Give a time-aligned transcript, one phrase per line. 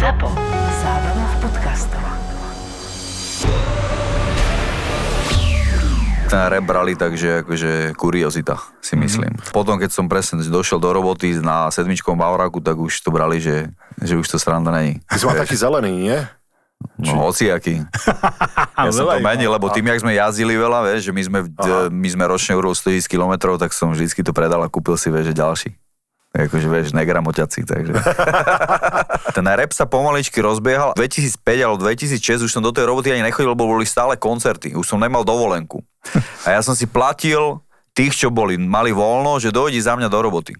[0.00, 0.32] ZAPO.
[0.80, 2.00] Zábrná v podcastov.
[6.24, 9.34] ten rap brali tak, že akože kuriozita, si myslím.
[9.36, 9.52] Mm-hmm.
[9.52, 13.68] Potom, keď som presne došiel do roboty na sedmičkom Bauraku, tak už to brali, že,
[14.00, 15.04] že už to sranda není.
[15.04, 16.18] Ty si mal taký zelený, nie?
[16.96, 17.84] No hociaký.
[18.80, 21.38] Ja som to menil, lebo tým, jak sme jazdili veľa, vieš, že my sme,
[21.92, 25.36] my sme ročne urobili 100 km, tak som vždycky to predal a kúpil si, vieš,
[25.36, 25.68] že ďalší.
[26.30, 27.90] Akože vieš, negramoťaci, takže.
[29.36, 30.94] Ten rap sa pomaličky rozbiehal.
[30.94, 34.78] 2005 alebo 2006 už som do tej roboty ani nechodil, lebo boli stále koncerty.
[34.78, 35.82] Už som nemal dovolenku.
[36.46, 37.58] A ja som si platil
[38.00, 40.56] tých, čo boli, mali voľno, že dojdi za mňa do roboty.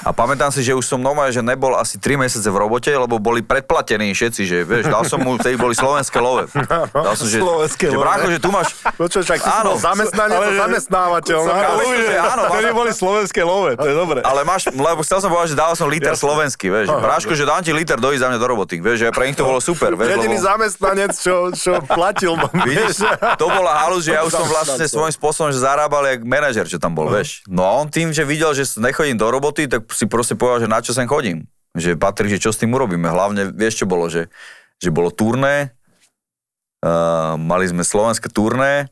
[0.00, 3.20] A pamätám si, že už som normálne, že nebol asi 3 mesiace v robote, lebo
[3.20, 6.48] boli predplatení všetci, že vieš, dal som mu, vtedy boli slovenské love.
[7.06, 8.04] Dal som, že, slovenské že, love.
[8.04, 8.76] brácho, že tu máš...
[8.96, 11.38] Počuť, čak ty áno, zamestnanie ale, zamestnávateľ.
[11.44, 14.18] Som, ale, že, áno, Vtedy boli slovenské love, to je dobre.
[14.24, 16.88] Ale máš, lebo chcel som povedať, že dal som liter slovenský, vieš.
[16.92, 18.80] Bráško, že dám ti liter, dojdi za mňa do roboty.
[18.80, 19.96] Vieš, že pre nich to bolo super.
[19.96, 20.48] Vieš, Jediný lebo...
[20.48, 22.36] zamestnanec, čo, čo platil.
[22.68, 23.04] Vidíš,
[23.40, 26.78] to bola halus, že ja už som vlastne svojím spôsobom že zarábal jak manažer, čo
[26.78, 27.42] tam bol, vieš.
[27.50, 30.68] No a on tým, že videl, že nechodím do roboty, tak si proste povedal, že
[30.70, 31.50] na čo sem chodím.
[31.74, 33.10] Že patrí, že čo s tým urobíme.
[33.10, 34.30] Hlavne, vieš čo bolo, že,
[34.78, 35.74] že bolo turné,
[36.86, 38.88] uh, mali sme slovenské turné,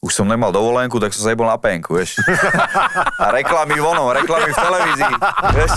[0.00, 2.16] už som nemal dovolenku, tak som sa jebol na penku, vieš.
[3.24, 5.14] A reklamy vonom, reklamy v televízii,
[5.52, 5.74] vieš.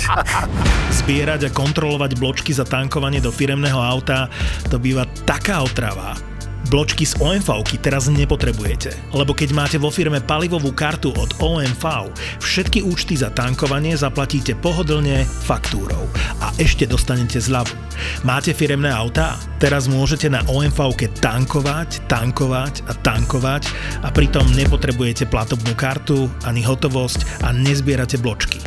[1.04, 4.32] Zbierať a kontrolovať bločky za tankovanie do firemného auta,
[4.72, 6.33] to býva taká otrava.
[6.72, 11.84] Bločky z OMV teraz nepotrebujete, lebo keď máte vo firme palivovú kartu od OMV,
[12.40, 16.08] všetky účty za tankovanie zaplatíte pohodlne faktúrou
[16.40, 17.76] a ešte dostanete zľavu.
[18.24, 19.36] Máte firemné autá?
[19.60, 23.64] Teraz môžete na OMV tankovať, tankovať a tankovať
[24.04, 28.64] a pritom nepotrebujete platobnú kartu ani hotovosť a nezbierate bločky.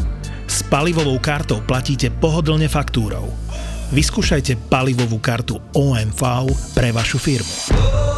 [0.47, 3.46] S palivovou kartou platíte pohodlne faktúrou.
[3.91, 6.23] Vyskúšajte palivovú kartu OMV
[6.75, 7.55] pre vašu firmu.
[7.75, 8.17] Oh.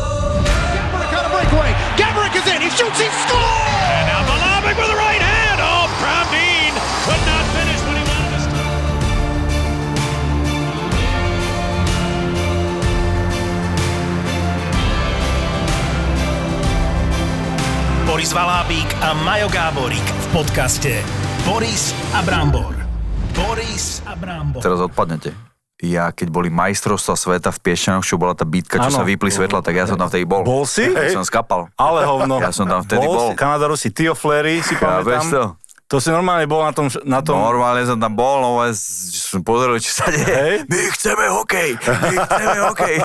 [18.18, 20.90] Boris Valábík a Majo Gáborík v podcaste
[21.46, 22.74] Boris a Brambor.
[23.30, 24.58] Boris a Brambor.
[24.58, 25.47] Teraz odpadnete.
[25.78, 28.98] Ja, keď boli majstrovstva sveta v Piešťanoch, čo bola tá bitka, čo Áno.
[28.98, 30.42] sa vypli svetla, tak ja som tam vtedy bol.
[30.42, 30.82] Bol si?
[30.90, 31.70] Ja som skapal.
[31.78, 32.42] Ale hovno.
[32.42, 33.14] Ja som tam vtedy bol.
[33.14, 33.28] bol.
[33.30, 35.30] Si, Kanada Rusi, Tio Flery, si pamätám.
[35.30, 35.44] to?
[35.88, 39.40] To si normálne bol na tom, na tom Normálne som tam bol, no ale som
[39.40, 40.28] pozrel, čo sa deje.
[40.28, 40.56] Hej.
[40.68, 42.96] My chceme hokej, my chceme hokej.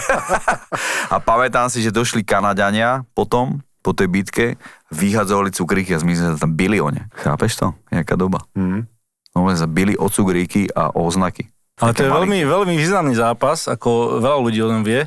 [1.07, 4.45] a pamätám si, že došli Kanadania potom, po tej bitke,
[4.91, 7.07] vyhadzovali cukríky a my sme sa tam bili o ne.
[7.23, 7.71] Chápeš to?
[7.87, 8.43] Jaká doba.
[8.51, 8.83] Mm.
[9.31, 11.47] No len sa bili o cukríky a o znaky.
[11.83, 15.03] Ale to je Také veľmi, veľmi významný zápas, ako veľa ľudí o tom vie.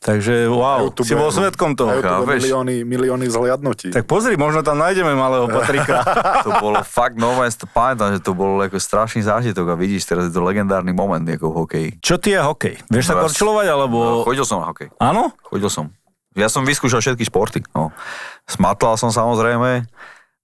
[0.00, 1.92] Takže wow, YouTube si bol svetkom toho.
[1.92, 2.40] YouTube Chápeš?
[2.40, 3.88] milióny, milióny zhliadnutí.
[3.90, 6.00] Tak pozri, možno tam nájdeme malého Patrika.
[6.40, 10.24] To bolo fakt nové, to pamätám, že to bol ako strašný zážitok a vidíš, teraz
[10.24, 11.88] je to legendárny moment ako v hokeji.
[12.00, 12.74] Čo ty je hokej?
[12.88, 14.24] Vieš sa No, korčilovať, alebo...
[14.24, 14.88] Chodil som na hokej.
[14.96, 15.36] Áno?
[15.42, 15.92] Chodil som.
[16.32, 17.60] Ja som vyskúšal všetky športy.
[17.76, 17.92] No.
[18.48, 19.84] Smatlal som samozrejme,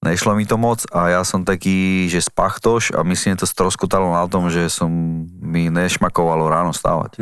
[0.05, 4.15] nešlo mi to moc a ja som taký, že spachtoš a myslím, že to stroskotalo
[4.15, 4.89] na tom, že som
[5.27, 7.19] mi nešmakovalo ráno stávať.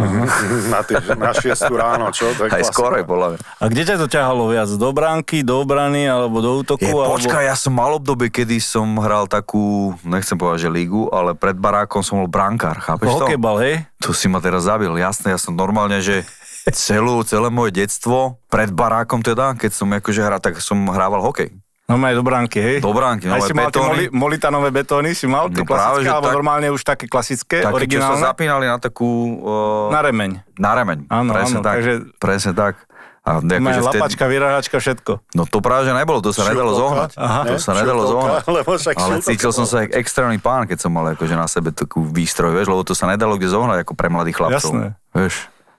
[0.69, 2.29] na, tie, na 6 ráno, čo?
[2.37, 3.39] To je Aj skoro je podľa mňa.
[3.41, 4.69] A kde ťa to ťahalo viac?
[4.75, 6.85] Do bránky, do obrany, alebo do útoku?
[6.85, 7.17] Je, alebo...
[7.17, 11.57] počkaj, ja som mal obdobie, kedy som hral takú, nechcem povedať, že ligu, ale pred
[11.57, 13.27] barákom som bol brankár, chápeš to?
[13.31, 13.75] Hokejbal, hej?
[14.05, 16.27] To si ma teraz zabil, jasné, ja som normálne, že
[16.73, 21.53] celú, celé moje detstvo, pred barákom teda, keď som akože hral, tak som hrával hokej.
[21.85, 22.77] No aj do bránky, hej?
[22.79, 23.85] Do bránky, Aj nové si mal betóny.
[23.85, 27.05] moli, molitanové betóny, si mal tie No práve, klasické, že alebo tak- normálne už také
[27.05, 28.23] klasické, Také, sa originálne?
[28.23, 29.09] zapínali na takú...
[29.37, 30.31] Uh, Na remeň.
[30.55, 30.99] na remeň.
[31.07, 31.75] Áno, presne áno, tak.
[31.77, 32.75] takže- Presne tak.
[33.21, 35.13] A akože vtedy, lapačka, vyrážačka, všetko.
[35.33, 36.81] no to práve, že nebolo, to sa nedalo Šiltovka.
[36.83, 37.11] zohnať.
[37.17, 37.41] Aha.
[37.43, 38.43] To sa nedalo zohnať.
[38.61, 41.45] lebo však Ale šiltovka cítil som sa jak extrémny pán, keď som mal akože na
[41.47, 44.73] sebe takú výstroj, vieš, lebo to sa nedalo kde zohnať ako pre mladých chlapcov.
[44.73, 44.87] Jasné.
[45.11, 45.35] Vieš,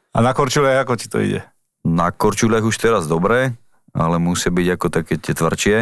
[0.10, 1.42] A na korčule, ako ti to ide?
[1.84, 3.54] na korčuliach už teraz dobre,
[3.96, 5.78] ale musia byť ako také tie tvrdšie.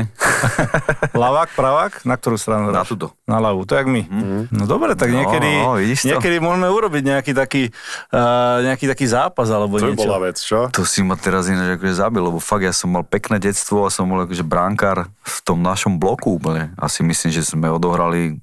[1.14, 1.92] Lavák, pravák?
[2.04, 3.18] Na ktorú stranu Na túto.
[3.24, 4.06] Na ľavú, to jak my.
[4.48, 6.08] No dobre, tak No, niekedy, no, to?
[6.08, 7.64] niekedy môžeme urobiť nejaký taký,
[8.10, 10.00] uh, nejaký taký zápas alebo To niečo.
[10.00, 10.70] bola vec, čo?
[10.70, 13.90] To si ma teraz ináč akože zabil, lebo fakt ja som mal pekné detstvo a
[13.90, 16.70] som bol akože bránkár v tom našom bloku úplne.
[16.76, 18.38] Asi myslím, že sme odohrali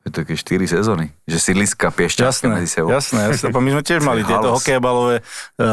[0.00, 1.12] je to také 4 sezóny.
[1.24, 2.88] Že sídliska piešťacké Jasné, medzi sebou.
[2.88, 3.52] jasné, jasné.
[3.60, 5.64] My sme tiež mali tieto hokejbalové uh,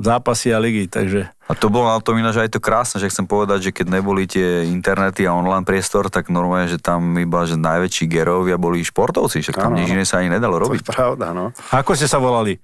[0.00, 3.24] zápasy a ligy, takže A to bolo na tom ináč aj to krásne, že chcem
[3.24, 7.54] povedať, že keď neboli tie internety a online priestor, tak normálne, že tam iba že
[7.54, 10.80] najväčší gerovia boli športovci, však tam nič iné sa ani nedalo To robiť.
[10.80, 11.52] je pravda, no.
[11.68, 12.56] ako ste sa volali?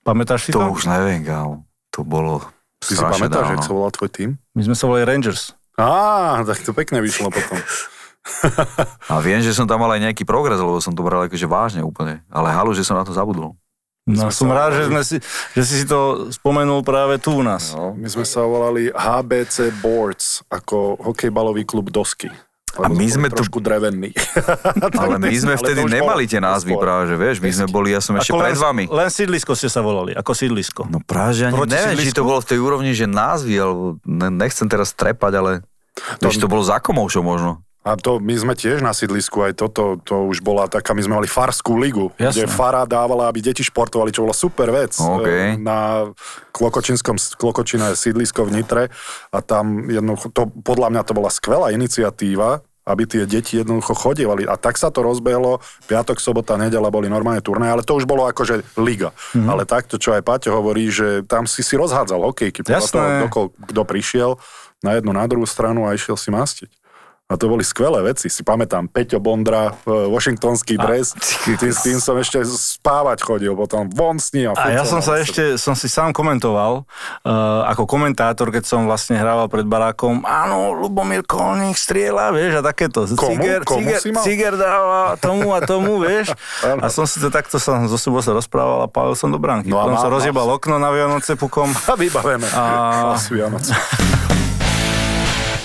[0.00, 0.72] Pamätáš si To to?
[0.72, 1.60] už neviem, kámo.
[1.92, 2.40] To bolo
[2.80, 3.54] Ty si pamätáš, dávno.
[3.54, 4.30] jak sa volal tvoj tým?
[4.50, 5.52] My sme sa volali Rangers.
[5.76, 5.92] Á,
[6.42, 7.60] tak to pekne vyšlo potom.
[9.12, 11.82] A viem, že som tam mal aj nejaký progres, lebo som to bral akože vážne
[11.82, 12.22] úplne.
[12.30, 13.58] Ale halu, že som na to zabudol.
[14.02, 15.16] No, som rád, že, sme si,
[15.54, 17.70] že si si to spomenul práve tu u nás.
[17.70, 17.94] No.
[17.94, 22.26] My sme sa volali HBC Boards, ako hokejbalový klub dosky.
[22.82, 24.10] A my sme tu- trošku drevený.
[25.02, 28.00] Ale my sme to vtedy nemali tie názvy práve, že vieš, my sme boli, ja
[28.02, 28.84] som ešte Ako pred vami.
[28.88, 30.88] Len sídlisko ste sa volali, ako sídlisko.
[30.88, 32.18] No práve, že ani Proti neviem, či sídlisku?
[32.18, 35.50] to bolo v tej úrovni, že názvy, alebo ne- nechcem teraz trepať, ale
[36.16, 37.60] to, to bolo za komoušou možno.
[37.82, 41.18] A to my sme tiež na sídlisku, aj toto, to už bola taká, my sme
[41.18, 42.46] mali farskú ligu, Jasné.
[42.46, 44.94] kde fara dávala, aby deti športovali, čo bola super vec.
[44.94, 46.06] E, Na
[46.54, 48.84] Klokočinskom, Klokočina je sídlisko v Nitre
[49.34, 54.46] a tam jednoducho, to, podľa mňa to bola skvelá iniciatíva, aby tie deti jednoducho chodievali.
[54.46, 58.30] A tak sa to rozbehlo, piatok, sobota, nedela boli normálne turné, ale to už bolo
[58.30, 59.10] akože liga.
[59.10, 59.42] Mhm.
[59.42, 59.50] Mm-hmm.
[59.50, 62.94] Ale takto, čo aj Paťo hovorí, že tam si si rozhádzal hokejky, podľa Jasné.
[62.94, 63.42] toho, kto,
[63.74, 64.30] kto prišiel
[64.82, 66.81] na jednu, na druhú stranu a išiel si mastiť.
[67.32, 68.28] A to boli skvelé veci.
[68.28, 71.16] Si pamätám, Peťo Bondra, e, washingtonský dres,
[71.48, 74.52] tým, tým som ešte spávať chodil, potom von s ním.
[74.52, 76.84] A ja som sa ešte, som si sám komentoval,
[77.24, 82.62] uh, ako komentátor, keď som vlastne hrával pred barákom, áno, Lubomír Kolník strieľa, vieš, a
[82.62, 83.08] takéto.
[83.16, 83.40] Komu?
[83.40, 84.22] Ciger, Komu ciger, si mal?
[84.26, 86.36] ciger dáva tomu a tomu, vieš.
[86.82, 89.70] A som si to takto som zo sebou sa rozprával a pálil som do bránky.
[89.70, 91.70] No a Potom som rozjebal okno na Vianoce pukom.
[91.90, 92.48] A vybavené.
[92.52, 93.72] A- Vianoce.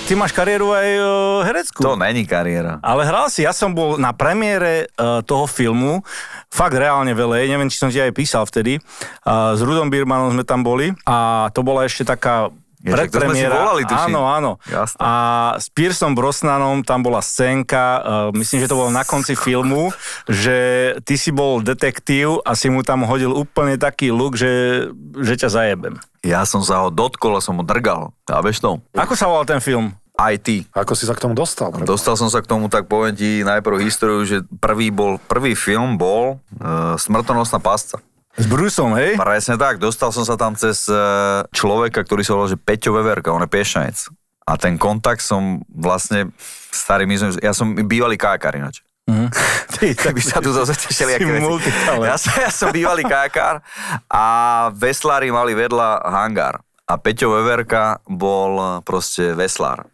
[0.07, 1.83] Ty máš kariéru aj uh, hereckú.
[1.83, 2.79] To není kariéra.
[2.79, 5.99] Ale hral si, ja som bol na premiére uh, toho filmu,
[6.47, 8.79] fakt reálne veľa, neviem, či som ti aj písal vtedy.
[9.27, 12.47] Uh, s Rudom Birmanom sme tam boli a to bola ešte taká
[12.87, 13.55] Si predpremiéra.
[13.67, 14.15] volali, tuším.
[14.15, 14.51] áno, áno.
[14.63, 14.99] Jasné.
[15.03, 15.11] A
[15.59, 19.91] s Piersom Brosnanom tam bola scénka, uh, myslím, že to bolo na konci filmu,
[20.31, 20.55] že
[21.03, 24.87] ty si bol detektív a si mu tam hodil úplne taký look, že,
[25.19, 25.99] že ťa zajebem.
[26.23, 28.15] Ja som sa ho dotkol a som ho drgal.
[28.23, 28.79] Chápeš to?
[28.95, 29.91] Ako sa volal ten film?
[30.17, 30.65] Ty.
[30.73, 31.69] Ako si sa k tomu dostal?
[31.85, 35.93] Dostal som sa k tomu, tak poviem ti najprv históriu, že prvý, bol, prvý film
[35.93, 38.01] bol uh, Smrtonosná pasca.
[38.37, 39.17] S Bruceom, hej?
[39.17, 43.33] Presne tak, dostal som sa tam cez uh, človeka, ktorý sa volal, že Peťo Veverka,
[43.33, 43.97] on je piešanec.
[44.45, 46.29] A ten kontakt som vlastne,
[46.69, 48.85] starý, my sme, ja som bývalý kákar ináč.
[49.73, 51.69] Ty, Tak by sa tu zase tešili, aké veci.
[52.05, 53.65] Ja som, ja som bývalý kákar
[54.05, 54.25] a
[54.69, 56.61] veslári mali vedľa hangár.
[56.87, 59.89] A Peťo Veverka bol proste veslár.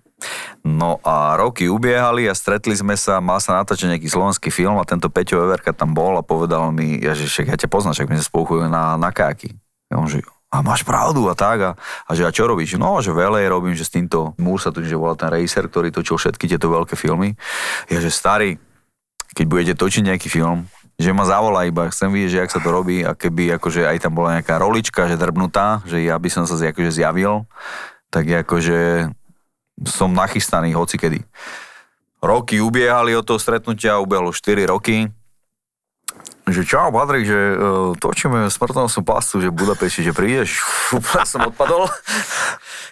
[0.64, 4.88] No a roky ubiehali a stretli sme sa, mal sa natáčať nejaký slovenský film a
[4.88, 8.10] tento Peťo Veverka tam bol a povedal mi, ja, že však ja ťa poznám, však
[8.10, 9.52] my sme spolu na, na káky.
[9.92, 10.24] A on že,
[10.54, 11.58] a máš pravdu a tak.
[11.60, 11.72] A,
[12.06, 12.78] a že a čo robíš?
[12.78, 15.90] No, že veľa robím, že s týmto Múr sa tu, že volal ten racer, ktorý
[15.90, 17.34] točil všetky tieto veľké filmy.
[17.90, 18.62] Ja, že starý,
[19.34, 22.70] keď budete točiť nejaký film, že ma zavolá iba, chcem vidieť, že jak sa to
[22.70, 26.46] robí a keby akože aj tam bola nejaká rolička, že drbnutá, že ja by som
[26.46, 27.50] sa akože zjavil,
[28.14, 29.10] tak akože
[29.88, 31.24] som nachystaný hocikedy.
[32.24, 35.12] Roky ubiehali od toho stretnutia, ubiehlo 4 roky.
[36.44, 40.60] Že čau Patrik, že uh, točíme smrtonosnú pastu, že v Budapešti, že prídeš.
[40.92, 41.88] Úplne som odpadol.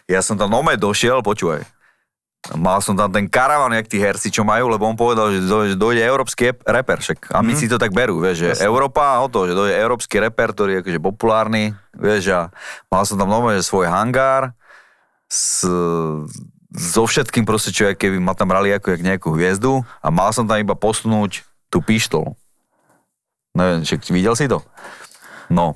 [0.08, 1.64] Ja som tam nome došiel, počúvaj.
[2.58, 5.78] Mal som tam ten karavan, jak tí herci, čo majú, lebo on povedal, že dojde,
[5.78, 9.54] dojde európsky ep- reper, však Amici to tak berú, vieš, že Európa, o to, že
[9.54, 12.50] dojde európsky reper, ktorý je akože populárny, vieš, a
[12.90, 14.58] mal som tam nové, že svoj hangár,
[15.30, 15.70] s,
[16.72, 20.32] so všetkým proste, čo je, keby ma tam brali ako jak nejakú hviezdu a mal
[20.32, 22.36] som tam iba posunúť tú pištol.
[23.52, 24.64] Neviem, však videl si to?
[25.52, 25.76] No.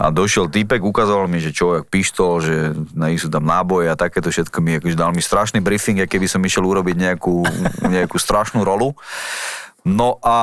[0.00, 4.00] A došiel týpek, ukazoval mi, že čo, jak pištol, že nej sú tam náboje a
[4.00, 7.44] takéto všetko mi, akože dal mi strašný briefing, ako keby som išiel urobiť nejakú,
[8.00, 8.96] nejakú strašnú rolu.
[9.84, 10.36] No a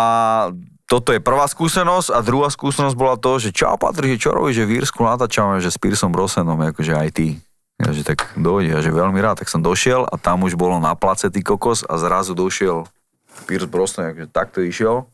[0.86, 4.68] toto je prvá skúsenosť a druhá skúsenosť bola to, že čau Patrik, čo robíš, že
[4.70, 7.42] v Írsku natáčame, že s Pearsom Brosnanom, akože aj ty.
[7.78, 10.82] Ja, že tak dojde, ja, že veľmi rád, tak som došiel a tam už bolo
[10.82, 12.90] na place ty kokos a zrazu došiel
[13.46, 15.06] Pierce Brosnan, akože takto išiel.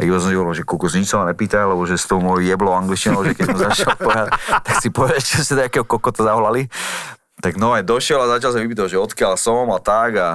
[0.00, 2.16] A iba som si hovoril, že kokos nič sa ma nepýtaj, lebo že s tou
[2.16, 4.28] mojou jeblo angličtinou, že keď som začal povedať,
[4.64, 6.72] tak si povedal, čo ste takého kokota zavolali.
[7.44, 10.28] Tak no aj došiel a začal som vypýtať, že odkiaľ som a tak a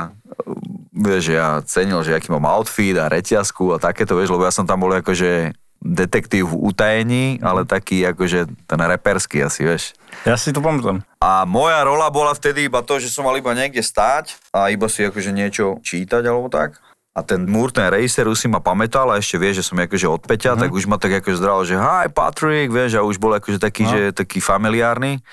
[0.94, 4.54] vieš, že ja cenil, že aký mám outfit a reťazku a takéto, vieš, lebo ja
[4.54, 9.84] som tam bol akože detektív v utajení, ale taký akože ten reperský asi, vieš.
[10.26, 11.06] Ja si to pamätám.
[11.22, 14.90] A moja rola bola vtedy iba to, že som mal iba niekde stáť a iba
[14.90, 16.82] si akože niečo čítať alebo tak.
[17.18, 20.06] A ten Múr, ten racer už si ma pamätal a ešte vie, že som akože
[20.06, 20.60] od Peťa, mm.
[20.62, 23.90] tak už ma tak akože zdral, že hi Patrick, vieš, a už bol akože taký,
[23.90, 23.90] no.
[23.90, 25.26] že taký familiárny.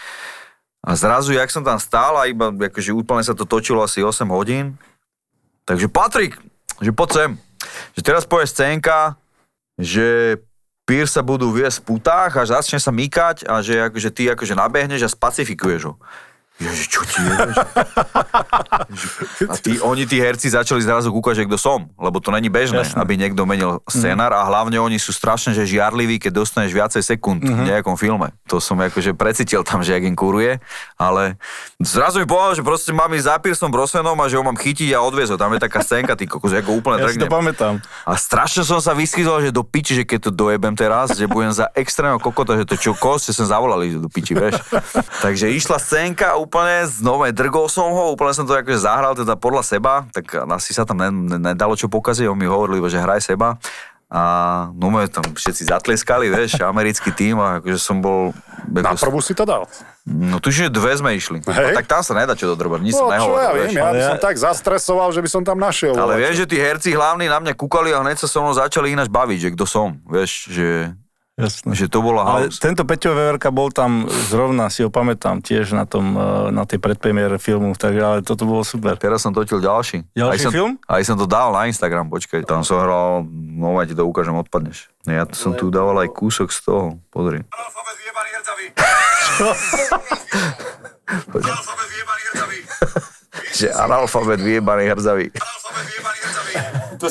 [0.80, 4.24] A zrazu, jak som tam stál a iba akože úplne sa to točilo asi 8
[4.32, 4.80] hodín,
[5.68, 6.40] takže Patrik,
[6.80, 7.30] že poď sem,
[7.96, 9.20] že teraz poje scénka,
[9.78, 10.38] že
[10.84, 14.54] pír sa budú viesť v putách a začne sa mykať a že akože ty akože
[14.54, 15.94] nabehneš a spacifikuješ ho.
[16.54, 17.34] Ježiš, čo ti je?
[19.50, 22.86] A tí, oni, tí herci, začali zrazu kúkať, že kto som, lebo to není bežné,
[22.86, 23.02] Jasné.
[23.02, 27.42] aby niekto menil scenár a hlavne oni sú strašne že žiarliví, keď dostaneš viacej sekúnd
[27.42, 28.30] v nejakom filme.
[28.46, 30.62] To som akože precítil tam, že jak im kuruje,
[30.94, 31.42] ale
[31.82, 34.94] zrazu mi povedal, že proste mám ísť za Piersom Brosnanom a že ho mám chytiť
[34.94, 35.38] a odviezť ho.
[35.38, 37.82] Tam je taká scénka, ty kokos, ako úplne Ja si to pamätám.
[38.06, 41.50] A strašne som sa vyskytol, že do piči, že keď to dojebem teraz, že budem
[41.50, 44.62] za extrémneho kokota, že to čo kos, že som zavolali do piči, vieš.
[45.24, 49.62] Takže išla scénka úplne, znova drgol som ho, úplne som to akože zahral teda podľa
[49.62, 52.96] seba, tak asi sa tam ne, ne, nedalo čo pokaziť, on mi hovoril iba, že
[52.96, 53.56] hraj seba.
[54.06, 54.22] A
[54.70, 58.30] no my tam všetci zatlieskali, vieš, americký tým a akože som bol...
[58.64, 59.66] Na Ako, prvú si to dal.
[60.04, 61.42] no tuším, že dve sme išli.
[61.42, 61.74] Hej.
[61.74, 63.66] A tak tam sa nedá čo dodrbať, nič No, som nehovoril, ja vieš.
[63.66, 65.92] viem, ja Ale by ja- som tak zastresoval, že by som tam našiel.
[65.92, 68.94] Ale vieš, že tí herci hlavní na mňa kúkali a hneď sa so mnou začali
[68.94, 70.94] ináč baviť, že kto som, vieš, že,
[71.34, 71.74] Jasné.
[71.74, 72.62] že to bola Ale house.
[72.62, 76.78] tento Peťo Veverka bol tam zrovna, si ho pamätám, tiež na, tom, eh, na tej
[76.78, 78.94] predpremiére filmu, takže ale toto bolo super.
[78.94, 80.14] Teraz som točil ďalší.
[80.14, 80.72] Ďalší aj som, film?
[80.86, 84.30] Aj som to dal na Instagram, počkaj, tam som hral, no ja ti to ukážem,
[84.38, 84.86] odpadneš.
[85.10, 87.42] Ja som tu dával aj kúsok z toho, pozri.
[87.50, 88.66] Analfabet vyjebaný hrdzavý.
[91.34, 91.42] Poď.
[91.50, 92.13] Analfabet vyjebaný.
[93.54, 95.26] Že analfabet vyjebaný vyjebaný hrdzavý.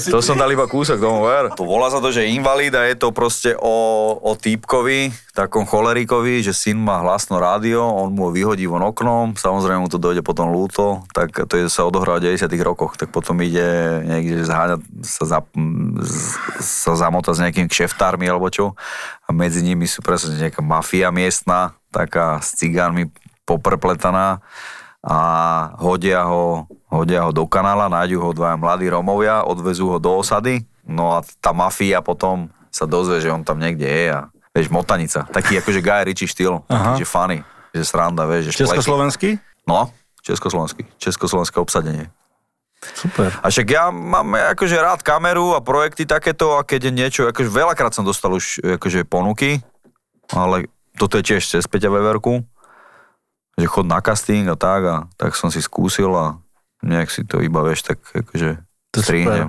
[0.09, 1.53] To som dal iba kúsok, tomu ver.
[1.53, 3.75] To volá sa to, že invalid a je to proste o,
[4.17, 9.38] o týpkovi, takom cholerikovi, že syn má hlasno rádio, on mu ho vyhodí von oknom,
[9.38, 13.13] samozrejme mu to dojde potom lúto, tak to je, sa odohrá v 90 rokoch, tak
[13.13, 15.39] potom ide niekde zháňať, sa, za,
[16.57, 18.73] sa zamotať s nejakými kšeftármi alebo čo
[19.23, 23.13] a medzi nimi sú presne nejaká mafia miestna, taká s cigánmi
[23.45, 24.41] poprpletaná
[25.03, 25.19] a
[25.83, 30.63] hodia ho, hodia ho do kanála, nájdu ho dvaja mladí Romovia, odvezú ho do osady,
[30.88, 35.27] no a tá mafia potom sa dozvie, že on tam niekde je a vieš, motanica,
[35.27, 36.95] taký akože Guy Ritchie štýl, Aha.
[36.95, 37.43] že funny,
[37.75, 38.63] že sranda, vieš, že.
[38.63, 39.38] Československý?
[39.67, 39.91] No,
[40.24, 42.07] československý, československé obsadenie.
[42.83, 43.31] Super.
[43.39, 47.48] A však ja mám akože rád kameru a projekty takéto a keď je niečo, akože
[47.48, 49.63] veľakrát som dostal už akože ponuky,
[50.36, 50.67] ale
[51.00, 52.43] toto je tiež cez Peťa Veverku,
[53.53, 56.38] že chod na casting a tak a tak som si skúsil a
[56.81, 58.60] nejak si to iba, vieš, tak akože
[58.93, 59.01] To.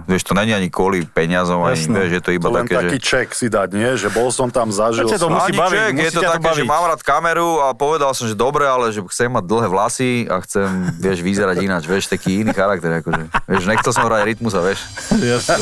[0.08, 1.92] Vieš, to není ani kvôli peniazom, ani, Jasné.
[2.00, 3.04] vieš, je to iba Len také, taký že...
[3.04, 3.92] ček si dať, nie?
[3.92, 5.36] Že bol som tam, zažil Veď to som.
[5.36, 6.72] musí Ani baviť, ček, musí je to to také, že baviť.
[6.72, 10.40] mám rád kameru a povedal som, že dobre, ale že chcem mať dlhé vlasy a
[10.40, 10.64] chcem,
[10.96, 13.24] vieš, vyzerať ináč, vieš, taký iný charakter, akože.
[13.44, 14.80] Vieš, nechcel som hrať rytmusa, vieš.
[15.12, 15.60] Jasné.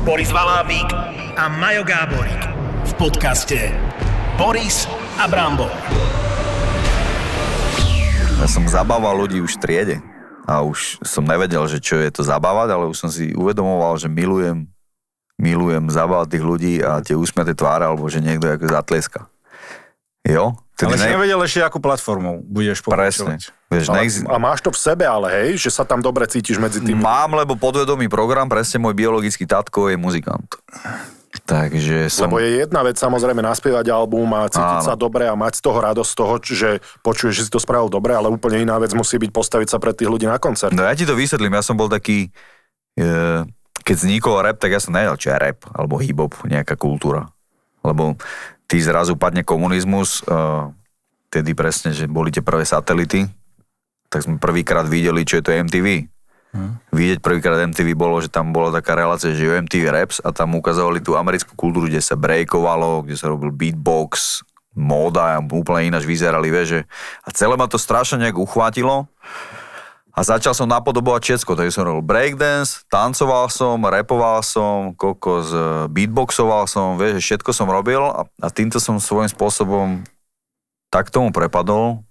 [0.00, 0.88] Boris Valábík
[1.36, 2.42] a Majo Gáborík
[2.88, 3.76] v podcaste
[4.40, 4.88] Boris
[5.20, 5.99] a Brambor.
[8.40, 9.96] Ja som zabával ľudí už v triede
[10.48, 14.08] a už som nevedel, že čo je to zabávať, ale už som si uvedomoval, že
[14.08, 14.64] milujem,
[15.36, 19.20] milujem zabávať tých ľudí a tie úsmiaté tváre, alebo že niekto ako zatlieska.
[20.24, 20.56] Jo?
[20.80, 23.36] Ale si ne- nevedel ešte, akú platformou budeš Presne.
[23.36, 23.40] pokračovať.
[23.70, 26.56] Vieš, Ale, neex- a máš to v sebe, ale hej, že sa tam dobre cítiš
[26.56, 26.96] medzi tým.
[26.96, 30.48] Mám, lebo podvedomý program, presne môj biologický tatko je muzikant.
[31.30, 32.26] Takže som...
[32.26, 34.86] Lebo je jedna vec samozrejme naspievať album a cítiť Áno.
[34.86, 36.70] sa dobre a mať z toho radosť z toho, že
[37.06, 39.94] počuješ, že si to spravil dobre, ale úplne iná vec musí byť postaviť sa pred
[39.94, 40.74] tých ľudí na koncert.
[40.74, 42.34] No ja ti to vysvetlím, ja som bol taký,
[42.98, 43.08] e,
[43.86, 47.30] keď vznikol rap, tak ja som nevedel, čo je rap, alebo hip-hop, nejaká kultúra.
[47.86, 48.18] Lebo
[48.66, 50.34] ty zrazu padne komunizmus, e,
[51.30, 53.30] tedy presne, že boli tie prvé satelity,
[54.10, 56.10] tak sme prvýkrát videli, čo je to MTV.
[56.50, 56.82] Hm.
[56.90, 60.98] Vidieť prvýkrát MTV bolo, že tam bola taká relácia, že MTV Raps a tam ukazovali
[60.98, 64.42] tú americkú kultúru, kde sa breakovalo, kde sa robil beatbox,
[64.74, 66.80] móda a úplne ináč vyzerali, vieš, že
[67.22, 69.06] a celé ma to strašne nejak uchvátilo
[70.10, 75.86] a začal som napodobovať všetko, takže som robil breakdance, tancoval som, rapoval som, kokos, eh,
[75.86, 80.02] beatboxoval som, vieš, všetko som robil a, a týmto som svojím spôsobom
[80.90, 82.02] tak tomu prepadol,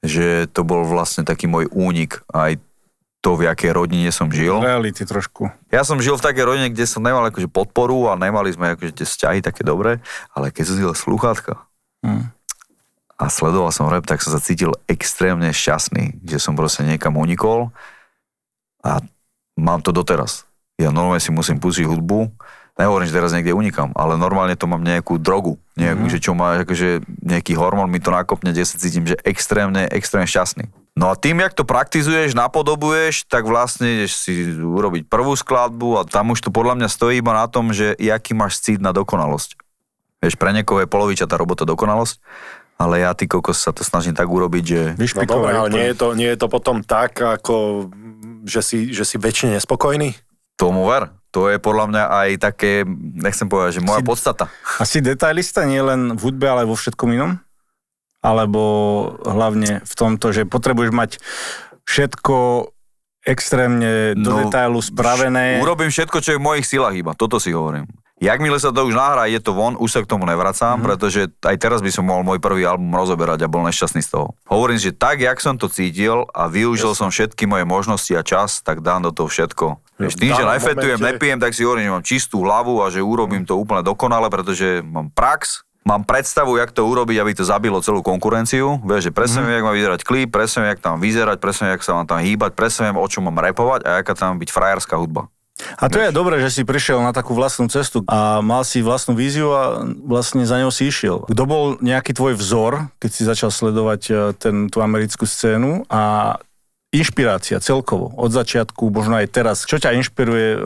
[0.00, 2.56] že to bol vlastne taký môj únik aj
[3.28, 4.56] to, v jakej rodine som žil.
[4.56, 5.52] Reality trošku.
[5.68, 8.96] Ja som žil v takej rodine, kde som nemal akože podporu a nemali sme akože
[8.96, 10.00] tie vzťahy také dobré,
[10.32, 11.60] ale keď som si dal slúchatka
[12.00, 12.30] Hm.
[13.18, 17.68] a sledoval som rap, tak som sa cítil extrémne šťastný, že som proste niekam unikol
[18.80, 19.02] a
[19.58, 20.46] mám to doteraz.
[20.78, 22.30] Ja normálne si musím pustiť hudbu,
[22.78, 26.12] nehovorím, že teraz niekde unikam, ale normálne to mám nejakú drogu, nejakú, Mhm.
[26.14, 30.30] že čo má, akože nejaký hormón mi to nakopne, kde sa cítim, že extrémne, extrémne
[30.30, 30.70] šťastný.
[30.98, 36.02] No a tým, jak to praktizuješ, napodobuješ, tak vlastne ideš si urobiť prvú skladbu a
[36.02, 39.54] tam už to podľa mňa stojí iba na tom, že jaký máš cít na dokonalosť.
[40.18, 42.18] Vieš, pre niekoho je poloviča tá robota dokonalosť,
[42.82, 45.94] ale ja ty kokos sa to snažím tak urobiť, že No dobre, ale nie je,
[45.94, 47.86] to, nie je to potom tak, ako
[48.42, 50.18] že si, že si väčšine nespokojný?
[50.58, 51.14] tomu ver.
[51.30, 52.82] To je podľa mňa aj také,
[53.14, 54.50] nechcem povedať, že moja Si- podstata.
[54.80, 57.38] A si detailista nie len v hudbe, ale aj vo všetkom inom?
[58.18, 58.62] Alebo
[59.22, 61.10] hlavne v tomto, že potrebuješ mať
[61.86, 62.36] všetko
[63.22, 65.60] extrémne do No, detailu spravené.
[65.60, 67.12] Urobím všetko, čo je v mojich silách iba.
[67.12, 67.86] Toto si hovorím.
[68.18, 70.88] Jakmile sa to už nahrá, je to von, už sa k tomu nevracám, mm-hmm.
[70.90, 74.34] pretože aj teraz by som mohol môj prvý album rozoberať a bol nešťastný z toho.
[74.50, 78.58] Hovorím, že tak, jak som to cítil a využil som všetky moje možnosti a čas,
[78.58, 79.78] tak dám do toho všetko.
[80.02, 82.98] Vieš, tým, že nefetujem, momente- nepijem, tak si hovorím, že mám čistú hlavu a že
[82.98, 87.80] urobím to úplne dokonale, pretože mám prax, mám predstavu, jak to urobiť, aby to zabilo
[87.80, 88.84] celú konkurenciu.
[88.84, 91.80] Vieš, že presne viem, jak má vyzerať klip, presne viem, jak tam vyzerať, presne jak
[91.80, 95.00] sa mám tam hýbať, presne viem, o čom mám repovať a aká tam byť frajerská
[95.00, 95.32] hudba.
[95.58, 99.18] A to je dobré, že si prišiel na takú vlastnú cestu a mal si vlastnú
[99.18, 101.26] víziu a vlastne za ňou si išiel.
[101.26, 106.34] Kto bol nejaký tvoj vzor, keď si začal sledovať e, ten, tú americkú scénu a
[106.88, 109.56] inšpirácia celkovo, od začiatku, možno aj teraz.
[109.68, 110.58] Čo ťa inšpiruje e,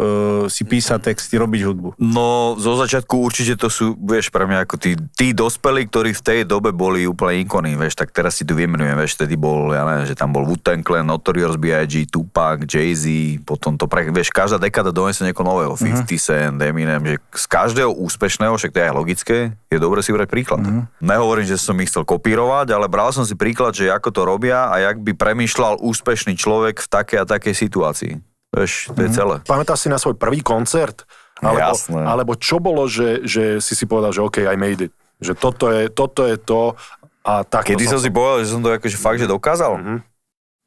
[0.46, 1.88] si písať texty, robiť hudbu?
[1.98, 6.22] No, zo začiatku určite to sú, vieš, pre mňa ako tí, tí dospelí, ktorí v
[6.22, 9.82] tej dobe boli úplne ikony, vieš, tak teraz si tu vymenujem, vieš, vtedy bol, ja
[9.82, 14.62] neviem, že tam bol Wu-Tang Clan, Notorious B.I.G., Tupac, Jay-Z, potom to, pre, vieš, každá
[14.62, 18.94] dekada donese niekoho nového, 50 Cent, Eminem, že z každého úspešného, však to je aj
[18.94, 19.38] logické,
[19.74, 20.62] je dobre si brať príklad.
[21.02, 24.70] Nehovorím, že som ich chcel kopírovať, ale bral som si príklad, že ako to robia
[24.70, 28.12] a jak by premýšľal úspešný človek v takej a takej situácii.
[28.52, 29.40] Vieš, to je celé.
[29.48, 31.08] Pamätáš si na svoj prvý koncert?
[31.42, 32.00] Alebo, Jasné.
[32.04, 34.92] alebo čo bolo, že, že si si povedal, že OK, I made it.
[35.18, 36.78] Že toto je, toto je to
[37.22, 37.70] a tak.
[37.70, 39.72] Kedy som si povedal, že som to akože fakt, že dokázal?
[39.78, 39.96] Mhm.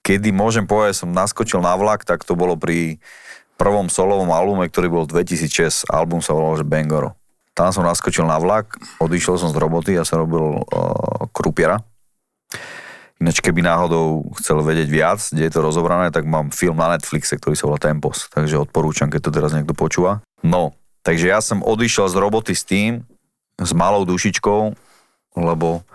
[0.05, 3.01] Kedy môžem povedať, že som naskočil na vlak, tak to bolo pri
[3.57, 5.89] prvom solovom albume, ktorý bol 2006.
[5.89, 7.17] Album sa volal, že Bangoro.
[7.55, 11.81] Tam som naskočil na vlak, odišiel som z roboty a som robil uh, krupiera.
[13.15, 17.39] Ináč, keby náhodou chcel vedieť viac, kde je to rozobrané, tak mám film na Netflixe,
[17.39, 18.27] ktorý sa volá Tempos.
[18.27, 20.19] Takže odporúčam, keď to teraz niekto počúva.
[20.43, 23.07] No, takže ja som odišiel z roboty s tým,
[23.55, 24.75] s malou dušičkou,
[25.39, 25.87] lebo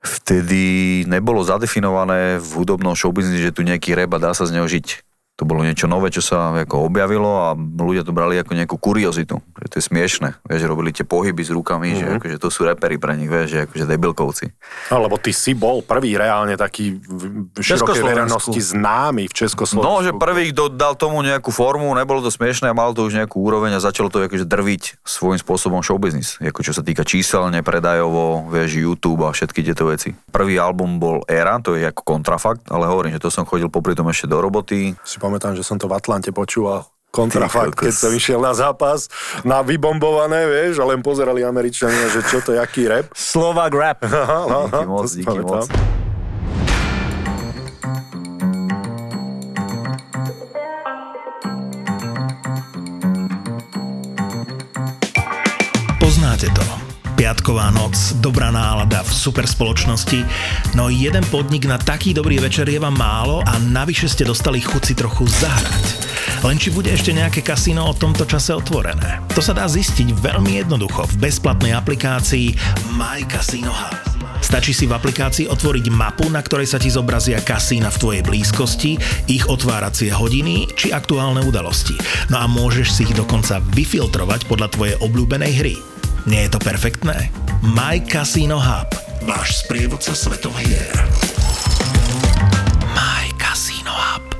[0.00, 4.64] vtedy nebolo zadefinované v hudobnom showbiznise, že tu nejaký rap a dá sa z neho
[4.64, 5.07] žiť.
[5.38, 9.38] To bolo niečo nové, čo sa ako objavilo a ľudia to brali ako nejakú kuriozitu.
[9.62, 10.28] Že to je smiešne.
[10.42, 12.02] Vieš, že robili tie pohyby s rukami, mm-hmm.
[12.02, 14.50] že akože to sú repery pre nich, vieš, že akože debilkovci.
[14.90, 19.86] Alebo ty si bol prvý reálne taký v širokej verejnosti známy v Československu.
[19.86, 23.14] No, že prvý, kto dal tomu nejakú formu, nebolo to smiešne a mal to už
[23.14, 26.42] nejakú úroveň a začalo to akože drviť svojím spôsobom showbiznis.
[26.42, 30.18] Ako čo sa týka číselne, predajovo, vieš, YouTube a všetky tieto veci.
[30.34, 33.94] Prvý album bol Era, to je ako kontrafakt, ale hovorím, že to som chodil popri
[33.94, 34.98] tom ešte do roboty.
[35.06, 36.88] Si pamätám, že som to v Atlante počúval.
[37.08, 39.08] Kontrafakt, keď som išiel na zápas,
[39.40, 43.08] na vybombované, vieš, a len pozerali Američania, že čo to je, aký rap.
[43.12, 44.04] Slovak rap.
[44.04, 45.68] Díky moc, to si díky moc.
[57.28, 57.92] Piatková noc,
[58.24, 60.24] dobrá nálada v super spoločnosti,
[60.72, 64.80] no jeden podnik na taký dobrý večer je vám málo a navyše ste dostali chuť
[64.88, 65.84] si trochu zahrať.
[66.40, 69.20] Len či bude ešte nejaké kasíno o tomto čase otvorené.
[69.36, 72.56] To sa dá zistiť veľmi jednoducho v bezplatnej aplikácii
[72.96, 74.24] My Casino Hub.
[74.40, 78.96] Stačí si v aplikácii otvoriť mapu, na ktorej sa ti zobrazia kasína v tvojej blízkosti,
[79.28, 81.92] ich otváracie hodiny či aktuálne udalosti.
[82.32, 85.97] No a môžeš si ich dokonca vyfiltrovať podľa tvojej obľúbenej hry.
[86.28, 87.32] Nie je to perfektné?
[87.64, 88.92] My Casino Hub.
[89.24, 90.92] Váš sprievodca svetov hier.
[92.92, 94.36] My Casino Hub.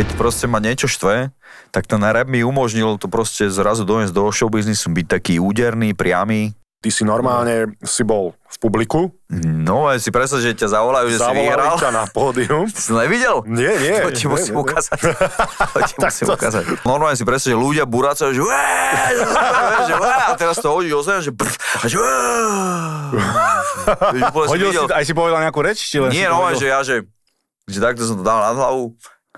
[0.00, 1.28] Keď proste ma niečo štve,
[1.68, 6.56] tak ten rap mi umožnil to proste zrazu doniesť do showbiznisu, byť taký úderný, priamy.
[6.84, 11.16] Ty si normálne si bol v publiku, No, aj si predstav, že ťa zavolajú, že
[11.16, 11.74] si zavolali vyhral.
[11.74, 12.68] ťa na pódium.
[12.76, 13.40] Si to nevidel?
[13.48, 13.96] Nie, nie.
[13.98, 14.98] To ti nie, musím nie, ukázať.
[15.74, 16.62] To ti musím to- ukázať.
[16.84, 18.44] Normálne si predstav, že ľudia buracajú, že
[19.88, 21.96] že a teraz to hodí o zem, že brf, a že
[24.12, 25.80] si Hodil si, aj si povedal nejakú reč?
[25.80, 26.96] Či len Nie, si no, že ja, že,
[27.64, 28.92] že takto som to dal na hlavu.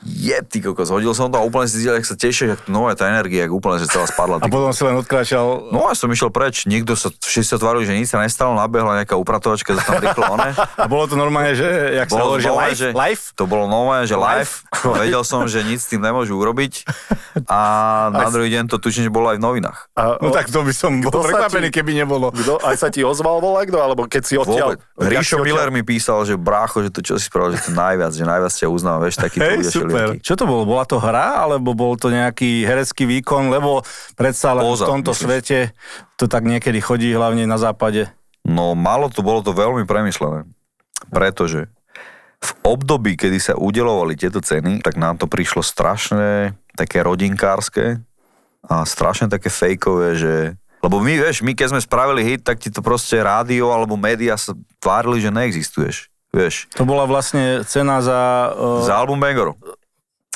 [0.05, 2.85] Je, ty kokos, hodil som to a úplne si zdiel, jak sa tešil, jak no,
[2.93, 4.45] tá energia, jak úplne, že celá spadla.
[4.45, 5.73] A potom si len odkráčal.
[5.73, 9.01] No a som išiel preč, nikto sa, všetci sa tvárili, že nič sa nestalo, nabehla
[9.01, 10.53] nejaká upratovačka, to tam rýchlo, one.
[10.85, 12.93] A bolo to normálne, že, jak sa hovorí, že live?
[12.93, 13.25] live?
[13.41, 14.69] To bolo nové, že live.
[14.85, 16.85] Vedel som, že nič s tým nemôžu urobiť.
[17.49, 17.61] A
[18.13, 19.81] na druhý deň to tuším, že bolo aj v novinách.
[19.97, 22.29] A, No tak to by som bol prekvapený, keby nebolo.
[22.37, 24.77] Kto, aj sa ti ozval volá kto, alebo keď si odtiaľ...
[25.01, 28.25] Ríšo Miller mi písal, že brácho, že to čo si spravil, že to najviac, že
[28.29, 30.09] najviac ťa uznám, vieš, taký ľudia super.
[30.19, 30.63] Čo to bolo?
[30.67, 33.53] Bola to hra, alebo bol to nejaký herecký výkon?
[33.53, 33.87] Lebo
[34.19, 35.23] predsa len v Póza, tomto myslíš?
[35.23, 35.59] svete
[36.17, 38.11] to tak niekedy chodí, hlavne na západe.
[38.47, 40.47] No malo to, bolo to veľmi premyslené.
[41.11, 41.71] Pretože
[42.41, 47.99] v období, kedy sa udelovali tieto ceny, tak nám to prišlo strašné, také rodinkárske
[48.67, 50.35] a strašne také fejkové, že
[50.85, 54.39] lebo my, vieš, my keď sme spravili hit, tak ti to proste rádio alebo média
[54.39, 56.07] sa tvárili, že neexistuješ.
[56.37, 58.53] Vieš, To bola vlastne cena za...
[58.53, 59.57] Uh, za album Bangoru.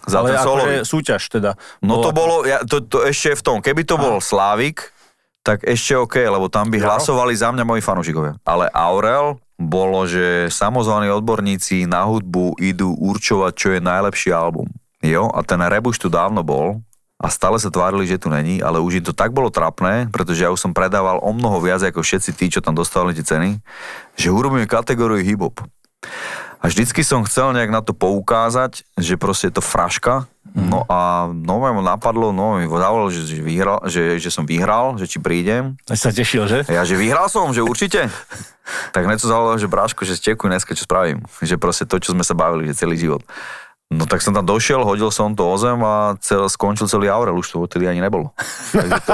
[0.09, 0.75] Za ale ten akože solový.
[0.89, 1.51] súťaž teda.
[1.85, 4.97] No to bolo, ja, to, to ešte je v tom, keby to bol Slávik,
[5.45, 8.41] tak ešte OK, lebo tam by hlasovali za mňa moji fanúšikovia.
[8.49, 14.73] Ale Aurel bolo, že samozvaní odborníci na hudbu idú určovať, čo je najlepší album.
[15.05, 16.81] Jo, a ten rap už tu dávno bol
[17.21, 20.41] a stále sa tvárili, že tu není, ale už im to tak bolo trapné, pretože
[20.41, 23.61] ja už som predával o mnoho viac ako všetci tí, čo tam dostávali tie ceny,
[24.17, 25.61] že urobíme kategóriu hip-hop.
[26.61, 30.29] A vždycky som chcel nejak na to poukázať, že proste je to fraška.
[30.51, 34.99] No a no mu napadlo, no mi zavolal, že, že, vyhral, že, že som vyhral,
[34.99, 35.79] že či prídem.
[35.87, 36.59] Ja sa tešil, že?
[36.67, 38.11] A ja, že vyhral som, že určite.
[38.95, 41.23] tak som zavolal, že Bráško, že stekuj dneska, čo spravím.
[41.39, 43.23] Že proste to, čo sme sa bavili, že celý život.
[43.91, 47.35] No tak som tam došiel, hodil som to o zem a cel, skončil celý Aurel,
[47.35, 48.31] už to odtedy ani nebolo.
[48.71, 49.13] Takže to,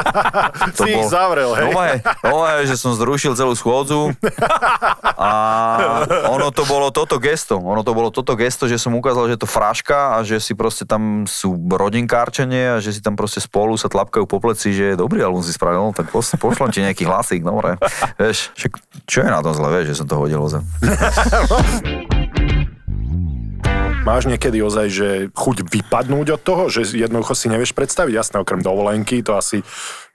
[0.77, 1.73] Si ich zavrel, hej?
[1.73, 4.13] No, hej, no, hej, že som zrušil celú schôdzu
[5.17, 5.31] a
[6.29, 9.43] ono to bolo toto gesto, ono to bolo toto gesto, že som ukázal, že je
[9.43, 13.81] to fraška a že si proste tam sú rodinkárčenie a že si tam proste spolu
[13.81, 17.41] sa tlapkajú po pleci, že dobrý album si spravil, no, tak pošlem ti nejaký hlasík,
[17.41, 17.81] dobre.
[18.21, 18.53] Vieš,
[19.09, 20.69] čo je na tom zle, vieš, že som to hodil o zem.
[24.07, 28.63] Máš niekedy ozaj, že chuť vypadnúť od toho, že jednoducho si nevieš predstaviť, jasné, okrem
[28.63, 29.67] dovolenky, to asi...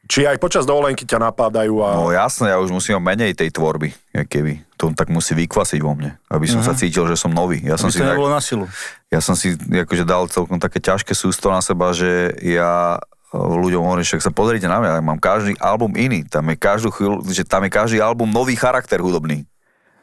[0.08, 2.00] Či aj počas dovolenky ťa napádajú a...
[2.00, 4.64] No jasné, ja už musím menej tej tvorby, keby.
[4.80, 7.62] To tak musí vykvasiť vo mne, aby som sa cítil, že som nový.
[7.62, 8.66] Ja som Aby si to tak- na silu.
[9.14, 13.84] ja som si akože dal celkom také ťažké sústo na seba, že ja e, ľuďom
[13.86, 17.22] hovorím, však sa pozrite na mňa, ja mám každý album iný, tam je každú chvíľu,
[17.30, 19.46] že tam je každý album nový charakter hudobný.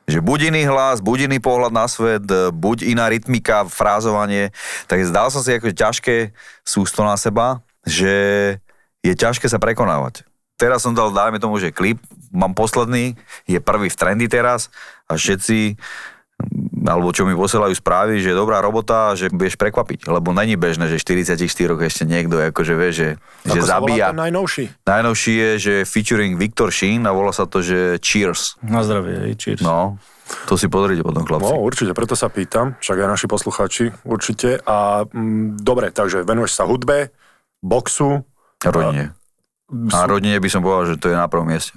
[0.09, 4.51] Že buď iný hlas, buď iný pohľad na svet, e, buď iná rytmika, frázovanie.
[4.89, 6.17] Takže zdal som si akože ťažké
[6.65, 8.09] sústo na seba, že
[9.05, 10.25] je ťažké sa prekonávať.
[10.59, 12.03] Teraz som dal, dajme tomu, že klip,
[12.35, 13.15] mám posledný,
[13.47, 14.73] je prvý v trendy teraz
[15.07, 15.79] a všetci
[16.85, 20.87] alebo čo mi posielajú správy, že je dobrá robota, že budeš prekvapiť, lebo není bežné,
[20.87, 21.39] že 44
[21.83, 23.09] ešte niekto akože vie, že,
[23.43, 24.07] že Ako volá zabíja.
[24.13, 24.65] ten najnovší?
[24.87, 28.61] Najnovší je, že featuring Victor Sheen a volá sa to, že Cheers.
[28.63, 29.61] Na zdravie, hej, cheers.
[29.65, 29.99] No,
[30.47, 31.49] to si pozrite potom, chlapci.
[31.49, 34.61] No, určite, preto sa pýtam, však aj naši poslucháči, určite.
[34.69, 37.11] A mm, dobre, takže venuješ sa hudbe,
[37.65, 38.23] boxu,
[38.59, 39.15] Rodine.
[39.93, 41.77] A rodine by som povedal, že to je na prvom mieste.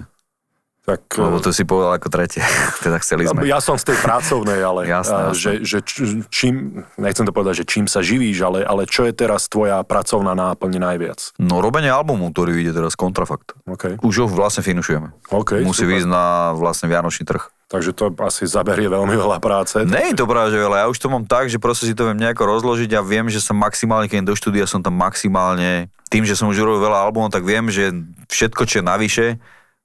[0.82, 1.14] Tak...
[1.14, 2.42] Lebo to si povedal ako tretie.
[2.84, 3.46] teda chceli sme.
[3.46, 5.62] Ja som z tej pracovnej, ale Jasné, a, jasné.
[5.62, 5.78] že, že
[6.26, 10.34] čím, nechcem to povedať, že čím sa živíš, ale, ale čo je teraz tvoja pracovná
[10.34, 11.38] náplň najviac?
[11.38, 13.54] No robenie albumu, ktorý vyjde teraz Kontrafakt.
[13.70, 15.14] OK, Už ho vlastne finišujeme.
[15.30, 15.94] OK, Musí super.
[15.94, 16.24] výjsť na
[16.58, 17.46] vlastne Vianočný trh.
[17.72, 19.80] Takže to asi zaberie veľmi veľa práce.
[19.88, 20.84] Nie je to práve, že veľa.
[20.84, 23.40] Ja už to mám tak, že proste si to viem nejako rozložiť a viem, že
[23.40, 27.32] som maximálne, keď do štúdia, som tam maximálne, tým, že som už urobil veľa albumov,
[27.32, 27.88] tak viem, že
[28.28, 29.26] všetko, čo je navyše,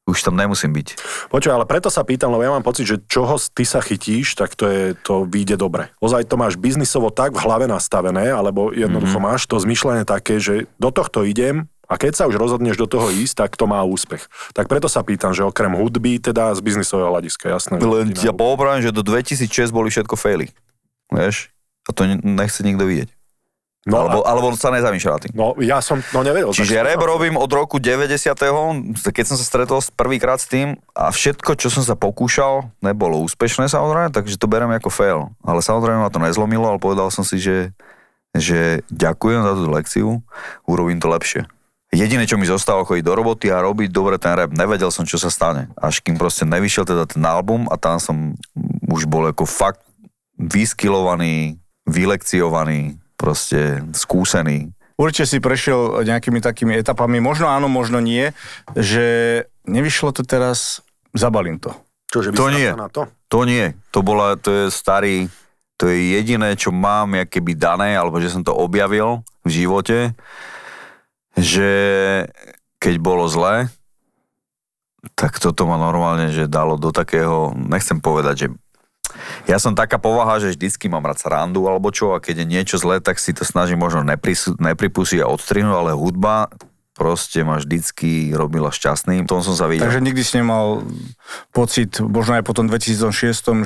[0.08, 0.88] už tam nemusím byť.
[1.28, 4.56] Počuj, ale preto sa pýtam, lebo ja mám pocit, že čoho ty sa chytíš, tak
[4.56, 5.92] to, je, to vyjde dobre.
[6.00, 9.24] Ozaj to máš biznisovo tak v hlave nastavené, alebo jednoducho Mhm.
[9.28, 9.36] mm-hmm.
[9.36, 13.12] máš to zmyšľanie také, že do tohto idem a keď sa už rozhodneš do toho
[13.12, 14.28] ísť, tak to má úspech.
[14.52, 17.76] Tak preto sa pýtam, že okrem hudby, teda z biznisového hľadiska, jasné.
[17.80, 20.52] Len ja poopravím, že do 2006 boli všetko faily.
[21.12, 21.52] Vieš?
[21.88, 23.12] A to ne- nechce nikto vidieť.
[23.88, 25.32] No, alebo, alebo sa nezamýšľa tým.
[25.32, 26.52] no ja som, no nevedel.
[26.52, 28.36] Čiže tak- rap robím od roku 90.
[29.00, 33.72] keď som sa stretol prvýkrát s tým a všetko, čo som sa pokúšal, nebolo úspešné
[33.72, 35.32] samozrejme, takže to berem ako fail.
[35.48, 37.72] Ale samozrejme ma to nezlomilo, ale povedal som si, že,
[38.36, 40.08] že ďakujem za tú lekciu,
[40.68, 41.48] urobím to lepšie.
[41.88, 44.52] Jediné, čo mi zostalo, chodiť do roboty a robiť dobre ten rap.
[44.52, 45.72] Nevedel som, čo sa stane.
[45.80, 48.36] Až kým proste nevyšiel teda ten album a tam som
[48.92, 49.80] už bol ako fakt
[50.36, 51.56] vyskilovaný,
[51.88, 54.72] vylekciovaný, proste skúsený.
[54.98, 58.34] Určite si prešiel nejakými takými etapami, možno áno, možno nie,
[58.74, 59.06] že
[59.66, 60.82] nevyšlo to teraz,
[61.14, 61.74] zabalím to.
[62.10, 62.72] Čože To nie.
[62.74, 63.06] na to?
[63.30, 63.76] To nie.
[63.92, 65.28] To bola, to je starý,
[65.78, 70.18] to je jediné, čo mám keby dané, alebo že som to objavil v živote,
[71.38, 71.70] že
[72.82, 73.70] keď bolo zle,
[75.14, 78.48] tak toto ma normálne, že dalo do takého, nechcem povedať, že
[79.50, 82.76] ja som taká povaha, že vždycky mám rád srandu alebo čo a keď je niečo
[82.82, 86.52] zlé, tak si to snažím možno nepris, a odstrihnúť, ale hudba
[86.98, 89.30] proste ma vždycky robila šťastným.
[89.30, 89.86] Tom som sa videl.
[89.86, 90.82] Takže nikdy si nemal
[91.54, 93.14] pocit, možno aj po tom 2006,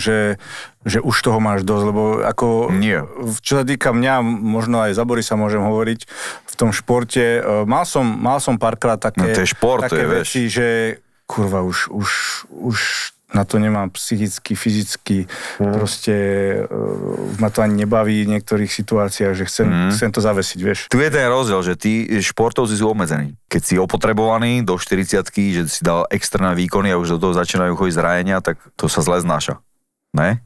[0.03, 0.35] že,
[0.83, 2.75] že už toho máš dosť, lebo ako...
[2.75, 3.07] Nie.
[3.39, 5.99] Čo sa týka mňa, možno aj za Borisa môžem hovoriť,
[6.43, 10.19] v tom športe, e, mal som, mal som párkrát také, No šport, také je, vieš.
[10.27, 10.67] veci, že
[11.23, 12.09] kurva, už, už,
[12.51, 12.77] už
[13.31, 15.17] na to nemám psychicky, fyzicky,
[15.59, 15.71] Mhm.
[15.71, 16.13] proste
[16.61, 19.91] uh, ma to ani nebaví v niektorých situáciách, že chcem, Mhm.
[19.95, 20.79] chcem to zavesiť, vieš.
[20.91, 23.39] Tu je ten rozdiel, že tí športovci sú obmedzení.
[23.47, 27.75] Keď si opotrebovaný do 40 že si dal extrémne výkony a už do toho začínajú
[27.75, 29.63] chodiť zranenia, tak to sa zle znáša.
[30.11, 30.43] Ne?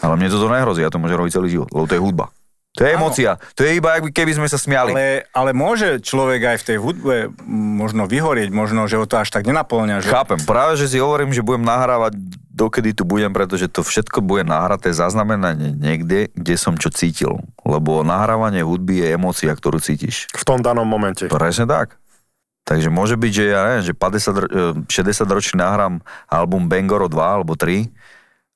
[0.00, 2.32] Ale mne toto nehrozí, ja to môžem robiť celý život, lebo to je hudba.
[2.78, 3.02] To je Áno.
[3.02, 3.34] emocia.
[3.58, 4.94] To je iba, keby sme sa smiali.
[4.94, 7.14] Ale, ale môže človek aj v tej hudbe
[7.50, 10.06] možno vyhorieť, možno, že ho to až tak nenaplňa.
[10.06, 10.14] Že...
[10.14, 12.14] Chápem, práve že si hovorím, že budem nahrávať
[12.54, 17.42] dokedy tu budem, pretože to všetko bude nahraté zaznamenanie niekde, kde som čo cítil.
[17.66, 20.30] Lebo nahrávanie hudby je emócia, ktorú cítiš.
[20.30, 21.26] V tom danom momente.
[21.26, 21.98] Presne tak.
[22.68, 24.52] Takže môže byť, že ja neviem, že 50, ro-
[24.86, 25.98] e, 60 ročný nahrám
[26.30, 27.90] album Bangoro 2 alebo 3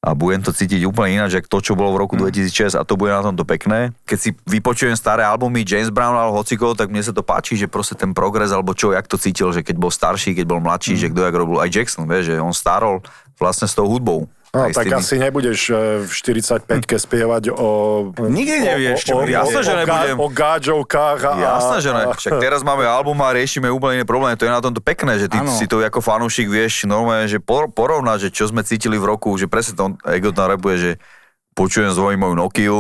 [0.04, 3.00] a budem to cítiť úplne ináč, ako to, čo bolo v roku 2006 a to
[3.00, 3.96] bude na tomto pekné.
[4.04, 7.72] Keď si vypočujem staré albumy James Brown alebo hocikov, tak mne sa to páči, že
[7.72, 11.00] proste ten progres alebo čo, jak to cítil, že keď bol starší, keď bol mladší,
[11.00, 13.00] že kto jak robil aj Jackson, vieš, že on starol
[13.40, 14.28] vlastne s tou hudbou.
[14.54, 15.74] No, tak tými- asi nebudeš e,
[16.06, 17.68] v 45-ke spievať o...
[18.14, 19.34] Nikdy nevieš, čo o, o, bude.
[19.34, 20.16] Jasné, že o, nebudem.
[20.22, 21.32] O gáďovkách a...
[21.34, 22.04] Jasné, že ne.
[22.14, 24.38] Však teraz máme album a riešime úplne iné problémy.
[24.38, 25.50] To je na tomto pekné, že ty Áno.
[25.50, 29.34] si to ako fanúšik vieš normálne, že por- porovnať, že čo sme cítili v roku,
[29.34, 30.90] že presne to Ego tam repuje, že
[31.58, 32.78] počujem zvoní moju Nokiu,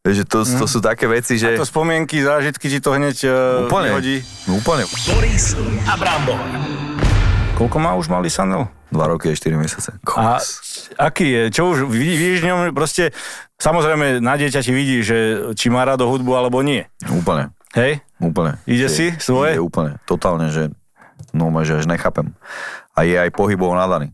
[0.00, 1.52] vieš, že to, to sú také veci, že...
[1.60, 4.16] To spomienky, zážitky ti to hneď uh, Úplne, vyhodí.
[4.48, 4.88] no úplne.
[5.04, 5.52] Boris
[5.84, 6.40] a Brambor.
[7.60, 8.72] Koľko má už malý Sanel?
[8.88, 9.92] Dva roky a 4 mesiace.
[10.16, 10.40] A
[10.96, 11.42] aký je?
[11.52, 12.58] Čo už vidí, vidíš v ňom?
[12.72, 13.12] Proste,
[13.60, 16.88] samozrejme, na dieťa ti vidí, že či má rado hudbu alebo nie.
[17.04, 18.00] Úplne, Hej?
[18.16, 18.56] úplne.
[18.64, 19.60] Ide Že- si svoje?
[19.60, 20.72] Ide úplne, totálne, že
[21.36, 22.32] no, že až nechápem.
[22.96, 24.08] A je aj pohybov nadaný.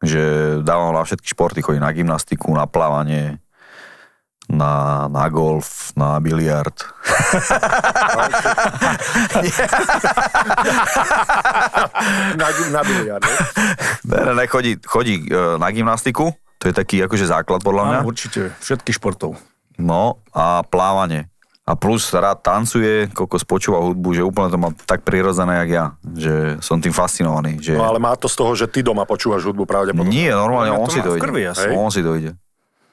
[0.00, 0.22] Že
[0.64, 3.36] dávam na všetky športy, chodí na gymnastiku, na plávanie,
[4.46, 6.74] na, na golf, na biliard.
[12.36, 13.24] Na, na biliard.
[14.04, 14.34] ne?
[14.34, 17.98] Ne, chodí, chodí e, na gymnastiku, to je taký akože základ podľa mňa.
[18.02, 18.54] Áno, určite.
[18.62, 19.34] Všetkých športov.
[19.76, 21.28] No a plávanie.
[21.66, 25.84] A plus rád tancuje, koľko spočúva hudbu, že úplne to má tak prirodzené, jak ja.
[26.06, 27.58] Že som tým fascinovaný.
[27.58, 27.74] Že...
[27.74, 30.06] No ale má to z toho, že ty doma počúvaš hudbu pravdepodobne.
[30.06, 31.50] Nie, normálne, on to si to ide.
[31.74, 32.38] On si to ide.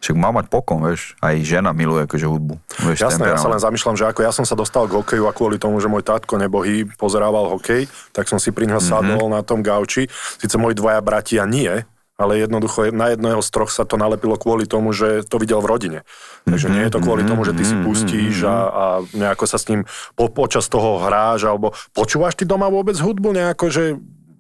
[0.04, 1.16] Však má mať pokon, vieš.
[1.18, 2.60] Aj žena miluje akože hudbu.
[2.84, 5.32] Vieš, Jasné, ja sa len zamýšľam, že ako ja som sa dostal k hokeju a
[5.32, 8.70] kvôli tomu, že môj tátko nebohý pozerával hokej, tak som si pri Mhm.
[8.70, 10.12] ňo sadol na tom gauči.
[10.12, 11.72] Sice moji dvaja bratia nie,
[12.14, 15.68] ale jednoducho na jedného z troch sa to nalepilo kvôli tomu, že to videl v
[15.68, 16.00] rodine.
[16.44, 17.70] Takže nie je to kvôli tomu, že ty Mhm.
[17.70, 22.44] si pustíš a, a nejako sa s ním po, počas toho hráš, alebo počúvaš ty
[22.44, 23.84] doma vôbec hudbu nejako, že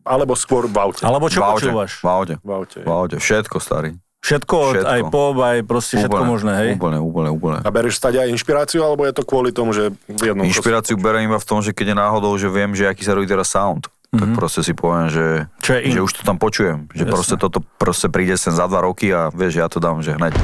[0.03, 0.99] alebo skôr v aute.
[1.01, 1.91] Alebo čo V aute, počúvaš?
[1.97, 2.35] V aute.
[2.37, 2.77] V aute.
[2.77, 3.15] V aute.
[3.17, 3.95] Všetko, starý.
[4.23, 4.87] Všetko, všetko.
[4.87, 4.93] Všetko.
[4.95, 6.69] aj pop, aj proste všetko Úplne, možné, hej?
[6.79, 7.59] Úplne, úplne, úplne.
[7.59, 11.35] A bereš stať aj inšpiráciu, alebo je to kvôli tomu, že jednou Inšpiráciu berem iba
[11.35, 13.91] v tom, že keď je náhodou, že viem, že aký sa robí teraz sound.
[14.13, 15.25] Tak proste si poviem, že,
[15.59, 15.89] Mhm.
[15.89, 16.85] Že už to tam počujem.
[16.93, 20.13] Že proste toto proste príde sem za dva roky a vieš, ja to dám, že
[20.13, 20.37] hneď.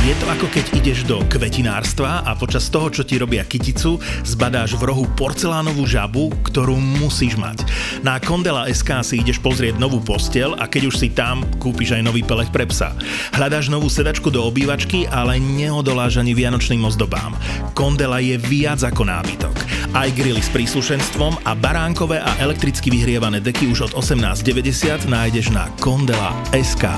[0.00, 4.80] Je to ako keď ideš do kvetinárstva a počas toho, čo ti robia kyticu, zbadáš
[4.80, 7.68] v rohu porcelánovú žabu, ktorú musíš mať.
[8.00, 12.08] Na Kondela SK si ideš pozrieť novú postel a keď už si tam, kúpiš aj
[12.08, 12.96] nový pelech pre psa.
[13.36, 17.36] Hľadáš novú sedačku do obývačky, ale neodoláš ani vianočným ozdobám.
[17.76, 19.52] Kondela je viac ako nábytok.
[19.92, 25.68] Aj grily s príslušenstvom a baránkové a elektricky vyhrievané deky už od 18,90 nájdeš na
[25.76, 26.88] Kondela SK.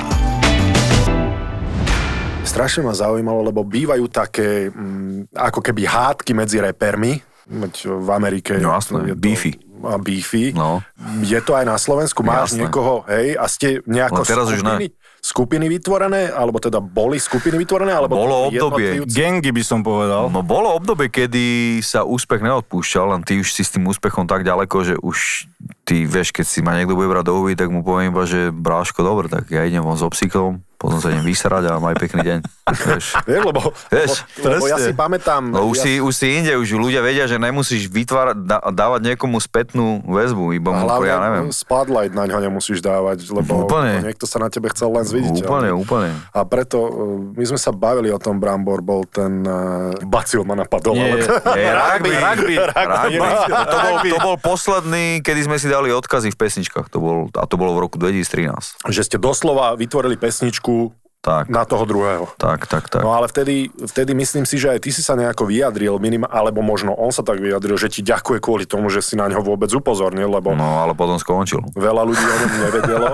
[2.53, 7.17] Strašne ma zaujímalo, lebo bývajú také mm, ako keby hádky medzi repermi.
[7.49, 8.61] V Amerike...
[8.61, 9.53] No jasné, je to- beefy.
[9.83, 10.55] A beefy.
[10.55, 10.79] No.
[11.27, 12.23] Je to aj na Slovensku?
[12.23, 12.71] Máš Jasné.
[12.71, 14.87] niekoho, hej, a ste nejako No teraz už skupiny,
[15.19, 19.03] skupiny vytvorené, alebo teda boli skupiny vytvorené, alebo Bolo obdobie.
[19.11, 20.31] Gengy by som povedal.
[20.31, 24.47] No bolo obdobie, kedy sa úspech neodpúšťal, len ty už si s tým úspechom tak
[24.47, 25.51] ďaleko, že už
[25.83, 28.55] ty vieš, keď si ma niekto bude brať do huby, tak mu poviem iba, že
[28.55, 32.27] bráško, dobre, tak ja idem von s obsikom, potom sa idem vysrať a maj pekný
[32.27, 32.39] deň.
[32.91, 33.07] Vieš.
[33.23, 34.11] Vieš, lebo, Vieš,
[34.43, 35.43] lebo, lebo ja si pamätám...
[35.47, 39.15] No už ja, si, už si inde, už ľudia vedia, že nemusíš vytvárať, dá, dávať
[39.15, 41.55] niekomu spätnú väzbu, iba mu, ja neviem.
[41.55, 44.03] spotlight na ňo nemusíš dávať, lebo Úplne.
[44.07, 45.47] niekto sa na tebe chcel len zviditeľniť.
[45.47, 46.11] Úplne, úplne.
[46.35, 46.91] A preto uh,
[47.31, 49.43] my sme sa bavili o tom, Brambor bol ten...
[49.47, 50.99] Uh, Bacil ma napadol.
[50.99, 52.11] Nie, ale- Je rugby.
[52.11, 52.55] Rugby.
[52.59, 53.19] Rugby.
[53.73, 56.87] To bol, to bol posledný, kedy sme si dali odkazy v pesničkách.
[56.89, 58.85] To bol, a to bolo v roku 2013.
[58.87, 62.27] že ste doslova vytvorili pesničku Tak, na toho druhého.
[62.35, 63.01] tak, tak, tak.
[63.01, 66.61] No ale vtedy, vtedy myslím si, že aj ty si sa nejako vyjadril, minima, alebo
[66.61, 69.71] možno on sa tak vyjadril, že ti ďakuje kvôli tomu, že si na ňo vôbec
[69.71, 71.63] upozornil, lebo No, ale potom skončil.
[71.73, 73.09] veľa ľudí o ňom nevedelo.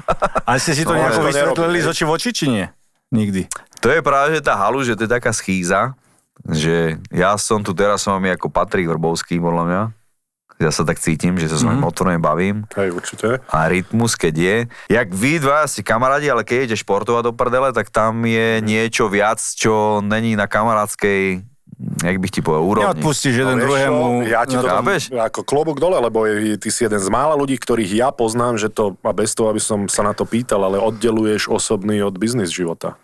[0.44, 2.66] A ste si to No, nejako vysvetlili z oči v oči, či nie?
[3.10, 3.48] Nikdy.
[3.80, 5.96] To je práve že tá halu, že to je taká schýza,
[6.44, 9.82] že ja som tu teraz s vami ako Patrik Vrbovský, podľa mňa.
[10.56, 11.84] Ja sa tak cítim, že sa s vami Mhm.
[11.84, 12.62] motorne bavím.
[12.72, 13.42] Hej, určite.
[13.44, 14.56] A rytmus, keď je.
[14.88, 18.64] Jak vy dva ste kamarádi, ale keď idete športovať do prdele, tak tam je Mhm.
[18.64, 21.42] niečo viac, čo není na kamarádskej,
[22.00, 22.86] jak bych ti povedal, úrovni.
[22.88, 24.04] Neodpustíš jeden No, druhému.
[24.24, 27.58] Ja ti na to ako klobúk dole, lebo je, ty si jeden z mála ľudí,
[27.58, 30.78] ktorých ja poznám, že to, a bez toho, aby som sa na to pýtal, ale
[30.78, 32.94] oddeluješ osobný od biznis života.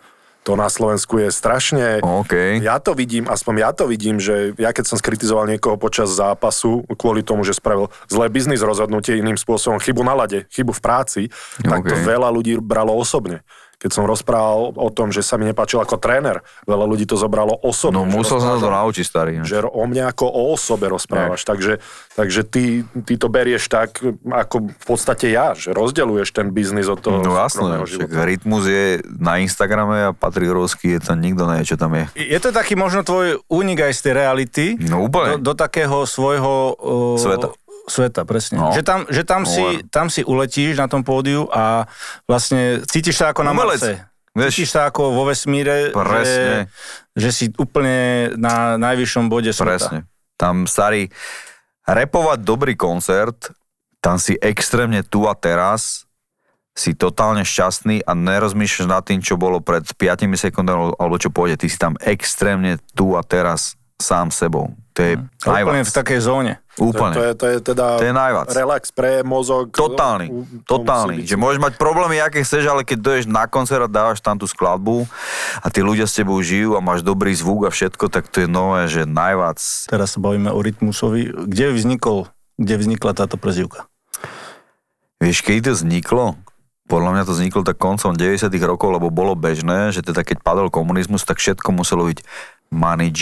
[0.49, 2.01] To na Slovensku je strašne...
[2.01, 2.61] OK.
[2.65, 6.81] Ja to vidím, aspoň ja to vidím, že ja keď som skritizoval niekoho počas zápasu
[6.97, 11.21] kvôli tomu, že spravil zlé biznis rozhodnutie iným spôsobom, chybu na lade, chybu v práci,
[11.61, 13.45] tak to veľa ľudí bralo osobne.
[13.81, 17.57] Keď som rozprával o tom, že sa mi nepáčil ako tréner, veľa ľudí to zobralo
[17.65, 17.97] osobne.
[17.97, 19.33] No musel som sa to naučiť, starý.
[19.41, 21.41] že o mne ako o osobe rozprávaš.
[21.41, 21.81] Takže,
[22.13, 23.97] takže ty, ty to berieš tak,
[24.29, 29.01] ako v podstate ja, že rozdeľuješ ten biznis od toho No jasné, však rytmus je
[29.17, 32.05] na Instagrame a Patrik Rovský je to nikto nevie, čo tam je.
[32.13, 34.65] Je to taký možno tvoj únik aj z tej reality.
[34.77, 35.41] No úplne.
[35.41, 36.77] Do, do takého svojho...
[36.77, 37.49] Uh, Sveta.
[37.91, 38.55] Sveta, presne.
[38.55, 38.71] No.
[38.71, 39.91] Že tam, že tam, si, Hovorím.
[39.91, 41.83] tam si uletíš na tom pódiu a
[42.23, 43.83] vlastne cítiš sa ako na Umelec.
[43.83, 43.93] Marse.
[44.31, 44.51] Vieš.
[44.55, 46.71] Cítiš sa ako vo vesmíre, Presne.
[47.11, 49.67] Že, že si úplne na najvyššom bode sveta.
[49.67, 49.97] Presne.
[50.39, 51.11] Tam starý,
[51.83, 53.51] repovať dobrý koncert,
[53.99, 56.07] tam si extrémne tu a teraz,
[56.71, 61.59] si totálne šťastný a nerozmýšľaš nad tým, čo bolo pred 5 sekundami alebo čo pôjde.
[61.59, 64.71] Ty si tam extrémne tu a teraz sám sebou.
[64.95, 65.13] To je
[65.45, 66.53] A Úplne v takej zóne.
[66.81, 67.13] Úplne.
[67.13, 68.47] To je, to je teda To je najviac.
[68.49, 69.69] relax pre mozog.
[69.69, 71.21] Totálny, To- to totálny.
[71.21, 74.49] Že môžeš mať problémy, aké chceš, ale keď doješ na koncert a dávaš tam tú
[74.49, 75.05] skladbu
[75.61, 78.49] a tí ľudia s tebou žijú a máš dobrý zvuk a všetko, tak to je
[78.49, 79.61] nové, že najviac.
[79.85, 81.45] Teraz sa bavíme o Rytmusovi.
[81.45, 82.25] Kde vznikol,
[82.57, 83.85] kde vznikla táto prezivka?
[85.21, 86.25] Vieš, keď to vzniklo?
[86.89, 90.67] Podľa mňa to vzniklo tak koncom 90 rokov, lebo bolo bežné, že teda keď padol
[90.67, 92.19] komunizmus, tak všetko muselo byť
[92.67, 93.21] Money G,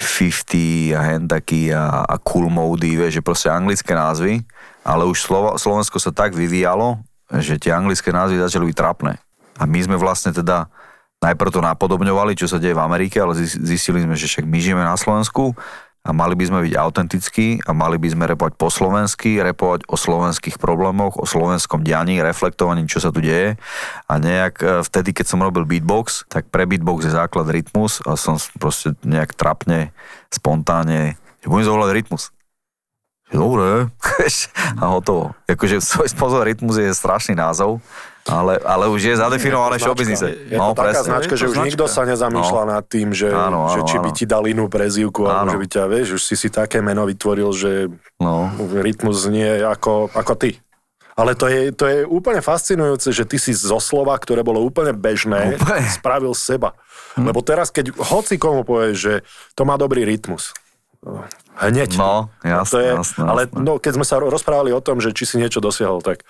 [0.00, 4.40] 50 a hen taký a, a Cool Mody, vieš, že proste anglické názvy,
[4.80, 7.04] ale už Slovo, Slovensko sa tak vyvíjalo,
[7.36, 9.20] že tie anglické názvy začali byť trapné.
[9.60, 10.72] A my sme vlastne teda
[11.20, 14.58] najprv to napodobňovali, čo sa deje v Amerike, ale zis- zistili sme, že však my
[14.58, 15.52] žijeme na Slovensku
[16.00, 20.00] a mali by sme byť autentickí a mali by sme repovať po slovensky, repovať o
[20.00, 23.60] slovenských problémoch, o slovenskom dianí, reflektovaní, čo sa tu deje.
[24.08, 28.16] A nejak e, vtedy, keď som robil beatbox, tak pre beatbox je základ rytmus a
[28.16, 29.92] som proste nejak trapne,
[30.32, 32.32] spontánne, že budem zavolať rytmus.
[33.30, 33.92] Dobre,
[34.80, 35.36] a hotovo.
[35.46, 37.84] Akože svoj spôsob rytmus je strašný názov,
[38.30, 40.26] ale, ale už je zadefinované v showbiznise.
[40.46, 41.68] Je to taká značka, Je že to už značka.
[41.68, 44.16] nikto sa nezamýšľa nad tým, že, Áno, áno, že či by áno.
[44.16, 45.50] ti dal inú prezývku, alebo Áno.
[45.50, 47.70] že by ťa, vieš, už si si také meno vytvoril, že
[48.16, 48.48] No.
[48.76, 50.50] rytmus znie ako, ako ty.
[51.12, 54.90] Ale to je, to je úplne fascinujúce, že ty si zo slova, ktoré bolo úplne
[54.90, 55.84] bežné, Úplne.
[55.92, 56.72] spravil seba.
[57.12, 59.14] Lebo teraz, keď hoci komu povieš, že
[59.52, 60.54] to má dobrý rytmus,
[61.58, 61.96] hneď.
[61.96, 63.58] No, A to jasné, je, jasné, Ale jasné.
[63.58, 66.24] no, keď sme sa ro- rozprávali o tom, že či si niečo dosiahol, tak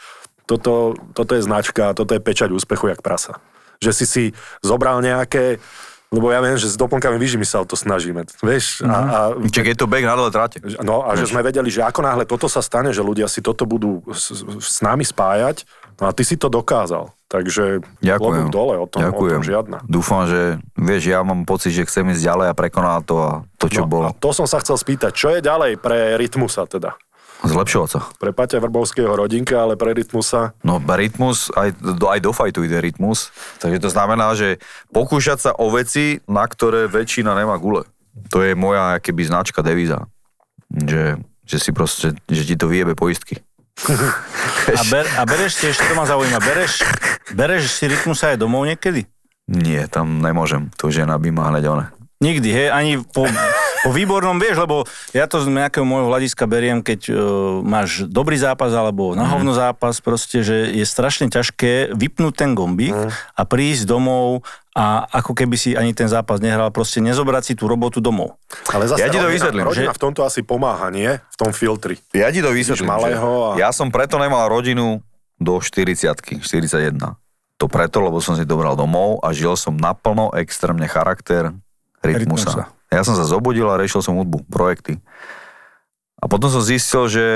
[0.51, 0.73] toto,
[1.13, 3.39] toto je značka, toto je pečať úspechu jak prasa.
[3.79, 4.25] Že si si
[4.61, 5.63] zobral nejaké,
[6.11, 9.63] lebo ja viem, že s doplnkami výžimy sa o to snažíme, vieš, a, a Čiže
[9.65, 10.59] je to beh na dole trate.
[10.83, 13.63] No a že sme vedeli, že ako náhle toto sa stane, že ľudia si toto
[13.63, 15.63] budú s, s nami spájať,
[15.97, 17.15] no a ty si to dokázal.
[17.25, 18.51] Takže Ďakujem.
[18.51, 19.39] dole, o tom, o Ďakujem.
[19.39, 19.79] tom žiadna.
[19.87, 20.41] Dúfam, že
[20.75, 23.87] vieš, ja mám pocit, že chcem ísť ďalej a prekonať to a to, čo No,
[23.87, 24.05] bolo.
[24.05, 26.99] a to som sa chcel spýtať, čo je ďalej pre Rytmusa teda?
[27.40, 28.00] Zlepšovať sa.
[28.20, 32.76] Pre Paťa Vrbovského rodinka, ale pre Rytmusa No rytmus, aj do, aj do fajtu ide
[32.85, 33.33] rytmus.
[33.64, 34.61] Takže to znamená, že
[34.92, 37.88] pokúšať sa o veci, na ktoré väčšina nemá gule.
[38.29, 40.05] To je moja keby značka, devíza.
[40.68, 43.40] Že, že si proste, že ti to vyjebe poistky.
[44.70, 46.85] A, ber, a bereš si, ešte to ma zaujíma, bereš,
[47.33, 49.09] bereš si Rytmusa aj domov niekedy?
[49.50, 50.70] Nie, tam nemôžem.
[50.79, 51.87] To žena by ma hneď one.
[52.22, 53.26] Nikdy, hej, ani po,
[53.81, 57.16] po výbornom, vieš, lebo ja to z nejakého môjho hľadiska beriem, keď uh,
[57.61, 62.93] máš dobrý zápas alebo na hovno zápas, proste, že je strašne ťažké vypnúť ten gombík
[63.33, 67.66] a prísť domov a ako keby si ani ten zápas nehral, proste nezobrať si tú
[67.66, 68.38] robotu domov.
[68.71, 71.11] Ale zase Ja ti to rodina, vysvetlím, rodina že- v tomto asi pomáha, nie?
[71.11, 71.99] V tom filtri.
[72.12, 72.87] Ja ti to vysvetlím.
[72.87, 75.03] malého a- Ja som preto nemal rodinu
[75.37, 77.16] do 40 41.
[77.57, 81.53] To preto, lebo som si dobral domov a žil som naplno extrémne charakter
[82.01, 82.64] rytmusa.
[82.64, 82.80] Rytmusa.
[82.90, 84.98] Ja som sa zobudil a riešil som hudbu, projekty.
[86.19, 87.27] A potom som zistil, že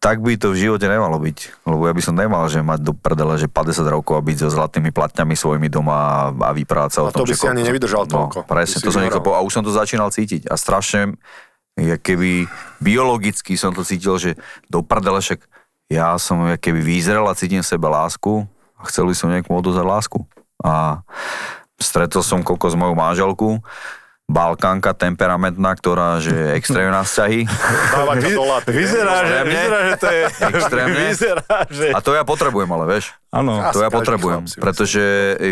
[0.00, 1.66] tak by to v živote nemalo byť.
[1.68, 4.48] Lebo ja by som nemal, že mať do prdele, že 50 rokov a byť so
[4.48, 7.44] zlatými platňami svojimi doma a, a vyprávať sa A o tom, to by že si
[7.44, 8.38] ani koľko- nevydržal toľko.
[8.40, 9.36] No, presne, to som povedal.
[9.36, 10.48] A už som to začínal cítiť.
[10.48, 11.18] A strašne,
[11.76, 12.48] ja keby
[12.80, 14.40] biologicky som to cítil, že
[14.72, 15.44] do prdele však
[15.92, 18.48] ja som ja keby vyzrel a cítim v sebe lásku
[18.80, 20.24] a chcel by som niekomu odozať lásku.
[20.64, 21.04] A
[21.76, 23.48] stretol som koľko s mojou manželku,
[24.24, 27.44] Balkánka temperamentná, ktorá, že je extrémne na vzťahy.
[27.92, 28.70] Dáva do laty.
[28.72, 30.22] Vyzerá, že, vyzerá, že to je...
[30.48, 31.00] Extrémne.
[31.12, 31.86] Vyzerá, že...
[31.92, 35.02] A to ja potrebujem, ale vieš, Áno, to ja potrebujem, pretože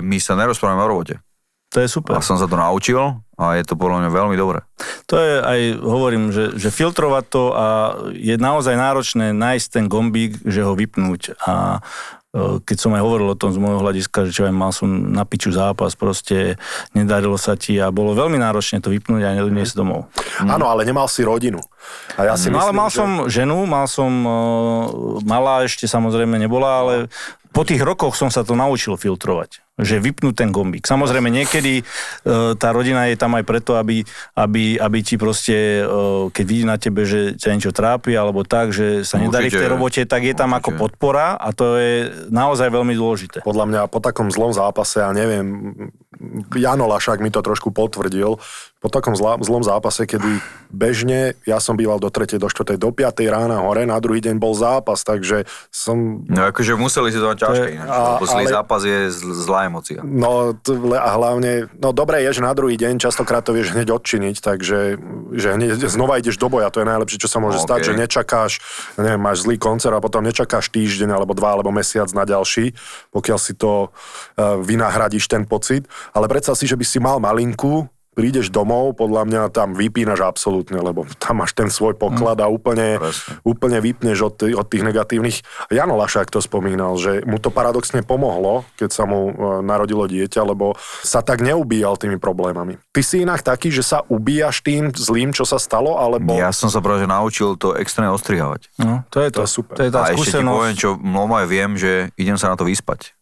[0.00, 1.20] my sa nerozprávame o robote.
[1.68, 2.16] to je super.
[2.16, 4.64] A som sa to naučil a je to podľa mňa veľmi dobré.
[5.08, 7.66] To je aj, hovorím, že, že filtrovať to a
[8.12, 11.84] je naozaj náročné nájsť ten gombík, že ho vypnúť a
[12.32, 15.28] keď som aj hovoril o tom z môjho hľadiska, že čo aj mal som na
[15.28, 16.56] piču zápas, proste
[16.96, 20.08] nedarilo sa ti a bolo veľmi náročné to vypnúť a nedoniesť domov.
[20.40, 21.60] Áno, ale nemal si rodinu.
[22.16, 22.96] A ja si No myslím, ale mal že...
[22.96, 24.36] som ženu, mal som, e,
[25.28, 26.94] malá ešte samozrejme nebola, ale
[27.52, 30.86] po tých rokoch som sa to naučil filtrovať, že vypnúť ten gombík.
[30.86, 31.84] Samozrejme niekedy e,
[32.56, 34.02] tá rodina je tam aj preto, aby,
[34.34, 38.74] aby, aby ti proste, e, keď vidí na tebe, že ťa niečo trápi alebo tak,
[38.74, 40.82] že sa nedarí v tej robote, tak je tam ako Určite.
[40.82, 43.38] podpora a to je naozaj veľmi dôležité.
[43.44, 45.72] Podľa mňa po takom zlom zápase, ja neviem,
[46.52, 48.36] Jano Lašák mi to trošku potvrdil,
[48.78, 52.34] po takom zlá, zlom zápase, kedy bežne, ja som býval do 3.
[52.34, 52.74] do 4.
[52.74, 52.98] do 5.
[53.24, 57.38] rána hore, na druhý deň bol zápas, takže som No akože museli si to mať
[57.38, 60.00] ťažké, je- ináč, a- lebo zlý ale- zápas je zl- zlá emocia.
[60.02, 60.50] No
[60.92, 64.78] a hlavne, no dobré je, že na druhý deň častokrát to vieš hneď odčiniť, takže
[65.30, 67.66] že hneď znova ideš do boja, to je najlepšie, čo sa môže OK.
[67.70, 68.58] stať, že nečakáš,
[68.98, 72.74] neviem, máš zlý koncert a potom nečakáš týždeň alebo dva alebo mesiac na ďalší,
[73.14, 77.86] pokiaľ si to uh, vynahradíš ten pocit, ale predstav si, že by si mal malinku,
[78.12, 83.00] prídeš domov, podľa mňa tam vypínaš absolútne, lebo tam máš ten svoj poklad a úplne,
[83.00, 83.40] Presne.
[83.40, 85.40] úplne vypneš od, tých- od tých negatívnych.
[85.72, 90.44] Jano Lašák to spomínal, že mu to paradoxne pomohlo, keď sa mu e, narodilo dieťa,
[90.44, 92.76] lebo sa tak neubíjal tými problémami.
[92.92, 96.36] Ty si inak taký, že sa ubíjaš tým zlým, čo sa stalo, alebo...
[96.36, 98.68] Ja som sa práve že naučil to extrémne ostrihávať.
[98.76, 99.40] No, to je to.
[99.40, 99.74] To je super.
[99.80, 100.52] To je tá a ešte ti skúsenosť.
[100.52, 103.16] poviem, čo mnoho viem, že idem sa na to vyspať.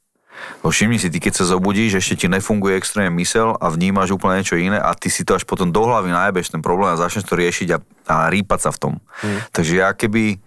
[0.61, 4.41] Bo všimni si, ty keď sa zobudíš, ešte ti nefunguje extrémne mysel a vnímaš úplne
[4.41, 7.29] niečo iné a ty si to až potom do hlavy najebeš ten problém a začneš
[7.29, 7.79] to riešiť a,
[8.09, 8.95] a rýpať sa v tom.
[9.25, 9.41] Hmm.
[9.53, 10.41] Takže ja keby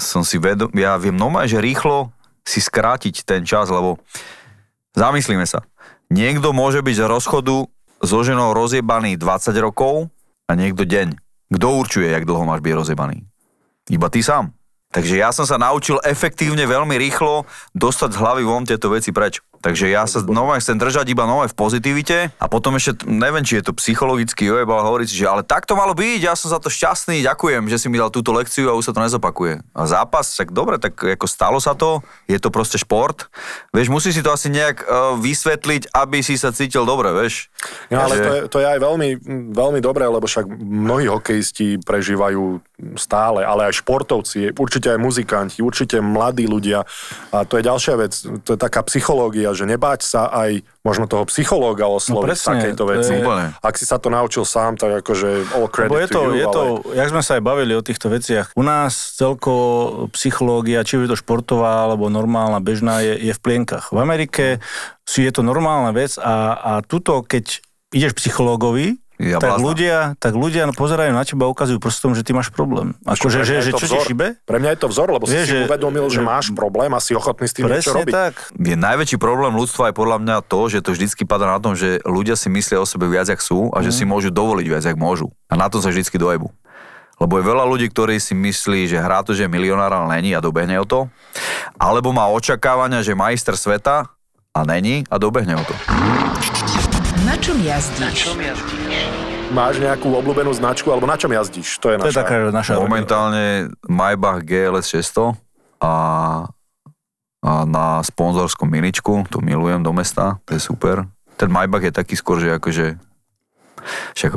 [0.00, 2.10] som si vedom, ja viem normálne, že rýchlo
[2.42, 4.00] si skrátiť ten čas, lebo
[4.96, 5.62] zamyslíme sa.
[6.08, 7.68] Niekto môže byť z rozchodu
[8.00, 10.08] so ženou rozjebaný 20 rokov
[10.48, 11.20] a niekto deň.
[11.52, 13.24] Kto určuje, jak dlho máš byť rozjebaný?
[13.92, 14.57] Iba ty sám.
[14.88, 17.44] Takže ja som sa naučil efektívne veľmi rýchlo
[17.76, 19.44] dostať z hlavy von tieto veci preč.
[19.58, 23.58] Takže ja sa normálne chcem držať iba nové v pozitivite a potom ešte, neviem, či
[23.58, 26.54] je to psychologický ojeb, ale hovoriť si, že ale tak to malo byť, ja som
[26.54, 29.60] za to šťastný, ďakujem, že si mi dal túto lekciu a už sa to nezopakuje.
[29.74, 33.26] A zápas, tak dobre, tak ako stalo sa to, je to proste šport.
[33.74, 37.50] Vieš, musí si to asi nejak uh, vysvetliť, aby si sa cítil dobre, vieš.
[37.90, 39.08] No, ale Že- to je, to je aj veľmi,
[39.52, 42.62] veľmi dobré, lebo však mnohí hokejisti prežívajú
[42.94, 46.86] stále, ale aj športovci, určite aj muzikanti, určite mladí ľudia.
[47.34, 48.12] A to je ďalšia vec,
[48.46, 52.84] to je taká psychológia, že nebáť sa aj možno toho psychológa osloviť No presne, takejto
[52.86, 53.14] to veci.
[53.18, 53.50] je-.
[53.58, 56.38] Ak si sa to naučil sám, tak akože all credit Lebo je to, to you,
[56.38, 56.94] je to, ale...
[56.94, 61.12] jak sme sa aj bavili o týchto veciach, u nás celkovo psychológia, či už je
[61.12, 63.90] to športová alebo normálna, bežná, je, je v plienkach.
[63.90, 64.62] V Amerike
[65.02, 67.58] si je to normálna vec a, a tuto, keď
[67.90, 69.66] ideš psychológovi, Ja tak blázna.
[69.66, 72.94] ľudia, tak ľudia pozerajú na teba a ukazujú prstom, že ty máš problém.
[73.02, 74.06] Akože, Pre že, mňa je že to čo ti vzor.
[74.06, 74.26] šibe?
[74.40, 76.90] Pre mňa je to vzor, lebo Vieš, si si že- uvedomil, že, že- máš problém
[76.90, 78.14] a si ochotný s tým niečo robiť.
[78.14, 78.34] tak.
[78.54, 81.98] je najväčší problém ľudstva je podľa mňa to, že to vždycky padá na tom, že
[82.02, 84.94] ľudia si myslia o sebe viac, jak sú a že si môžu dovoliť viac, jak
[84.94, 85.34] môžu.
[85.46, 86.54] A na tom sa vždycky dojebu.
[87.18, 90.30] Lebo je veľa ľudí, ktorí si myslí, že hrá to, že je milionár, ale není
[90.30, 91.10] a dobehne o to.
[91.74, 94.06] Alebo má očakávania, že majster sveta
[94.48, 95.74] a není a dobehne o to.
[97.28, 98.32] Na čom jazdíš?
[99.52, 101.76] Máš nejakú obľúbenú značku, alebo na čom jazdíš?
[101.76, 102.24] To je To je naša...
[102.24, 102.80] taká naša...
[102.80, 105.36] Momentálne Maybach GLS 600
[105.76, 105.92] a,
[107.44, 111.04] a na sponzorskom miničku, to milujem do mesta, to je super.
[111.36, 112.96] Ten Maybach je taký skôr, že akože
[114.16, 114.32] však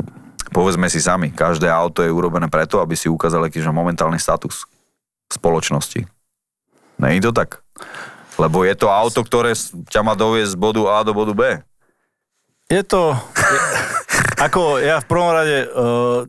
[0.52, 4.68] povedzme si sami, každé auto je urobené preto, aby si ukázal aký že momentálny status
[5.32, 6.04] spoločnosti.
[7.00, 7.64] Není to tak?
[8.36, 9.56] Lebo je to auto, ktoré
[9.88, 11.64] ťa má doviesť z bodu A do bodu B.
[12.72, 13.12] Je to...
[13.36, 13.58] Je,
[14.40, 16.24] ako ja v prvom rade, uh,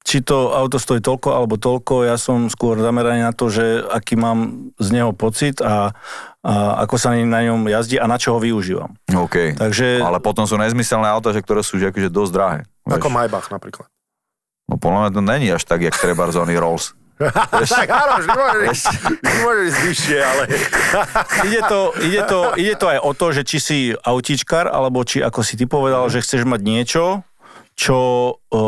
[0.00, 4.16] či to auto stojí toľko alebo toľko, ja som skôr zameraný na to, že aký
[4.16, 5.92] mám z neho pocit a,
[6.40, 6.52] a
[6.88, 8.96] ako sa na ňom jazdí a na čo ho využívam.
[9.12, 9.60] OK.
[9.60, 12.60] Takže Ale potom sú nezmyselné auta, že ktoré sú že akože dosť drahé.
[12.88, 13.16] Ako vieš.
[13.16, 13.88] Maybach napríklad.
[14.68, 16.96] No podľa mňa to není až tak, jak treba zóny Rolls.
[17.68, 18.78] Tak áno, vždy môžeš,
[19.22, 20.42] vždy môžeš ísť vyššie, ale...
[21.48, 25.24] ide to, ide, to, ide to aj o to, že či si autíčkar, alebo či
[25.24, 27.04] ako si ty povedal, že chceš mať niečo,
[27.74, 27.98] čo,
[28.38, 28.62] o,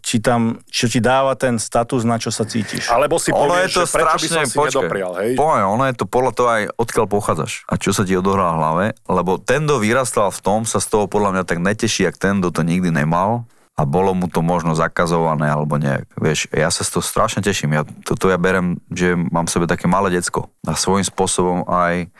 [0.00, 2.88] či tam, čo ti dáva ten status, na čo sa cítiš.
[2.88, 5.30] Alebo si Ono povieš, je to že prečo by strašne, som si počkaj, nedoprial, hej?
[5.36, 8.56] poviem, ono je to podľa toho aj odkiaľ pochádzaš a čo sa ti odohrá v
[8.56, 12.16] hlave, lebo ten, kto vyrastal v tom, sa z toho podľa mňa tak neteší, jak
[12.16, 13.44] ten, kto to nikdy nemal
[13.78, 16.10] a bolo mu to možno zakazované alebo nejak.
[16.12, 17.72] Vieš, ja sa z toho strašne teším.
[17.72, 22.10] Ja, toto ja berem, že mám v sebe také malé decko a svojím spôsobom aj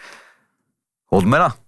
[1.09, 1.59] odmena.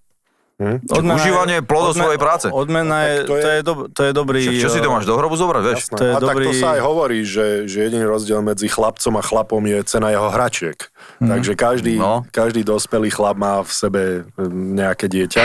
[0.56, 0.76] Hm?
[0.86, 2.46] Odmena, užívanie plodov svojej práce.
[2.46, 4.40] Odmena je, to to, je- je, dob, to je dobrý...
[4.44, 5.78] Však čo si to o, máš do hrobu zobrať, vieš?
[5.82, 5.96] Jasné.
[5.96, 9.16] To je a tak to dobrý- sa aj hovorí, že, že jediný rozdiel medzi chlapcom
[9.16, 10.76] a chlapom je cena jeho hračiek.
[11.18, 12.28] Takže každý, No.
[12.28, 15.42] každý dospelý chlap má v sebe mm, nejaké dieťa.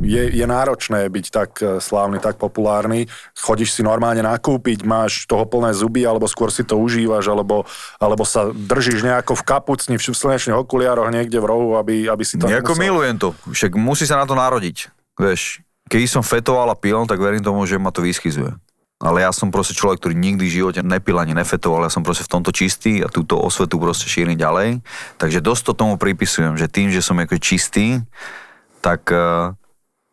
[0.00, 3.06] Je, je náročné byť tak eh, slávny, tak populárny.
[3.36, 7.68] Chodíš si normálne nakúpiť, máš toho plné zuby, alebo skôr si to užívaš, alebo,
[8.00, 12.40] alebo sa držíš nejako v kapucni, v slnečných okuliároch niekde v rohu, aby, aby si
[12.40, 12.84] to Nejako nemusel.
[12.84, 13.28] milujem to.
[13.52, 14.90] Však musí sa na to narodiť.
[15.20, 18.56] Vieš, keď som fetoval a pil, tak verím tomu, že ma to vyschizuje.
[19.00, 22.28] Ale ja som proste človek, ktorý nikdy v živote nepil ani nefetoval, ja som proste
[22.28, 24.84] v tomto čistý a túto osvetu proste šírim ďalej.
[25.16, 28.04] Takže dosť to tomu pripisujem, že tým, že som ako čistý,
[28.84, 29.56] tak uh,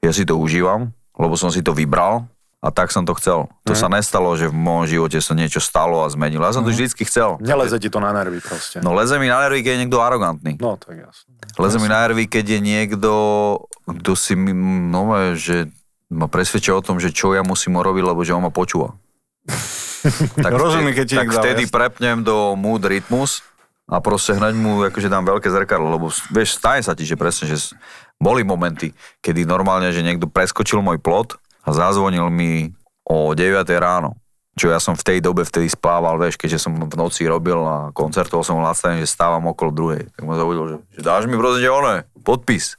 [0.01, 3.53] ja si to užívam, lebo som si to vybral a tak som to chcel.
[3.69, 6.41] To sa nestalo, že v môjom živote sa niečo stalo a zmenilo.
[6.41, 7.37] Ja som to vždycky chcel.
[7.37, 8.81] Neleze ti to na nervy proste.
[8.81, 10.57] No leze mi na nervy, keď je niekto arogantný.
[10.57, 11.37] No, tak jasne.
[11.61, 13.11] Leze mi na nervy, keď je niekto,
[13.85, 14.57] kto si mi,
[14.89, 15.05] no,
[15.37, 15.69] že
[16.09, 18.97] ma presvedčia o tom, že čo ja musím robiť, lebo že on ma počúva.
[20.43, 21.73] tak Rozumiem, keď ti tak vtedy jasne.
[21.73, 23.45] prepnem do mood rytmus
[23.87, 27.47] a proste hneď mu akože dám veľké zrkadlo, lebo vieš, stane sa ti, že presne,
[27.47, 27.71] že
[28.19, 28.91] boli momenty,
[29.23, 32.75] kedy normálne, že niekto preskočil môj plot a zazvonil mi
[33.07, 34.19] o 9 ráno.
[34.57, 37.93] Čo ja som v tej dobe vtedy spával, vieš, keďže som v noci robil a
[37.93, 40.09] koncertoval som nastavený, že stávam okolo druhej.
[40.17, 42.73] Tak ma zavodil, že, že dáš mi proste, že ono, podpis.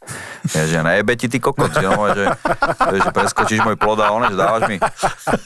[0.59, 2.35] Ja, že nejebe ti ty kokot, že, no, že,
[2.99, 4.83] že preskočíš môj plod a ono, že dávaš mi.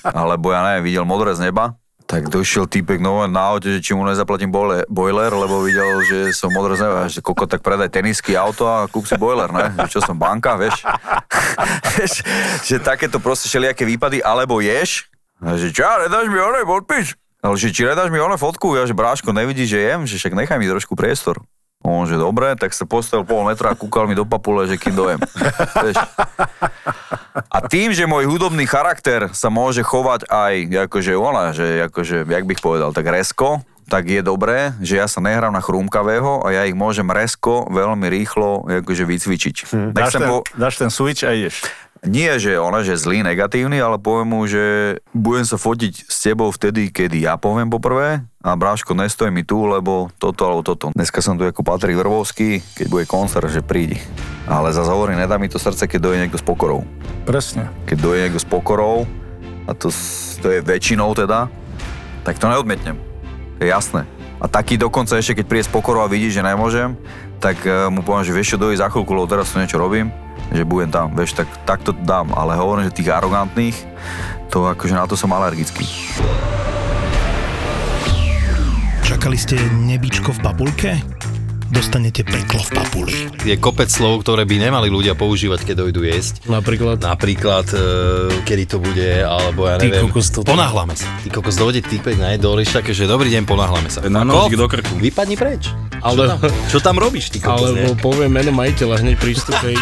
[0.08, 1.76] Alebo ja neviem, videl modré z neba,
[2.12, 6.36] tak došiel týpek no, na aute, že či mu nezaplatím boiler, boiler, lebo videl, že
[6.36, 9.72] som neba, že koko, tak predaj tenisky, auto a kúp si boiler, ne?
[9.88, 10.84] Čo som, banka, vieš?
[11.96, 12.20] vieš,
[12.68, 15.08] že takéto proste všelijaké výpady, alebo ješ,
[15.56, 17.16] že čo, nedáš mi oné podpis?
[17.40, 18.76] Ale že či nedáš mi oné fotku?
[18.76, 21.40] Ja, že bráško, nevidíš, že jem, že však nechaj mi trošku priestor.
[21.82, 24.94] On, že dobre, tak sa postavil pol metra a kúkal mi do papule, že kým
[24.94, 25.18] dojem.
[27.52, 30.54] A tým, že môj hudobný charakter sa môže chovať aj,
[30.88, 35.20] akože ona, že akože, jak bych povedal, tak resko, tak je dobré, že ja sa
[35.20, 39.56] nehrám na chrúmkavého a ja ich môžem resko veľmi rýchlo akože vycvičiť.
[39.68, 41.66] Hm, Dáš ten, dáš ten switch a ideš.
[42.02, 46.50] Nie, že ona, že zlý, negatívny, ale poviem mu, že budem sa fotiť s tebou
[46.50, 50.90] vtedy, kedy ja poviem poprvé a Bráško, nestoj mi tu, lebo toto alebo toto.
[50.98, 54.02] Dneska som tu ako Patrik Vrbovský, keď bude koncert, že prídi.
[54.50, 56.82] Ale za hovorím, nedá mi to srdce, keď doje niekto s pokorou.
[57.22, 57.70] Presne.
[57.86, 59.06] Keď doje niekto s pokorou,
[59.66, 59.94] a to,
[60.42, 61.46] to je väčšinou teda,
[62.26, 62.98] tak to neodmietnem.
[63.58, 64.10] To je jasné.
[64.42, 66.98] A taký dokonca ešte, keď príde s pokorou a vidí, že nemôžem,
[67.38, 70.10] tak eh, mu poviem, že vieš čo, dojde za chvíľku, lebo teraz tu niečo robím,
[70.52, 73.76] že budem tam, vieš, tak, tak to dám, ale hovorím, že tých arogantných,
[74.52, 75.88] to akože na to som alergický.
[79.02, 80.90] Čakali ste nebičko v papulke?
[81.72, 83.14] Dostanete peklo v papuli.
[83.42, 86.44] Je kopec slov, ktoré by nemali ľudia používať, keď dojdu jesť.
[86.44, 87.00] Napríklad.
[87.00, 87.80] Napríklad, e,
[88.44, 90.04] kedy to bude, alebo ja Ty neviem.
[90.06, 91.08] kokos, to- Ponáhľame sa.
[91.24, 94.04] Ty kokos, dojde typek na jedoliš také, že dobrý deň, ponáhľame sa.
[94.04, 95.00] Na nožík do krku.
[95.00, 95.72] Vypadni preč.
[95.98, 97.96] Ale- Čo tam, čo tam robíš, ty kokos, Alebo ne?
[97.96, 99.68] povie meno majiteľa hneď pri vstupe.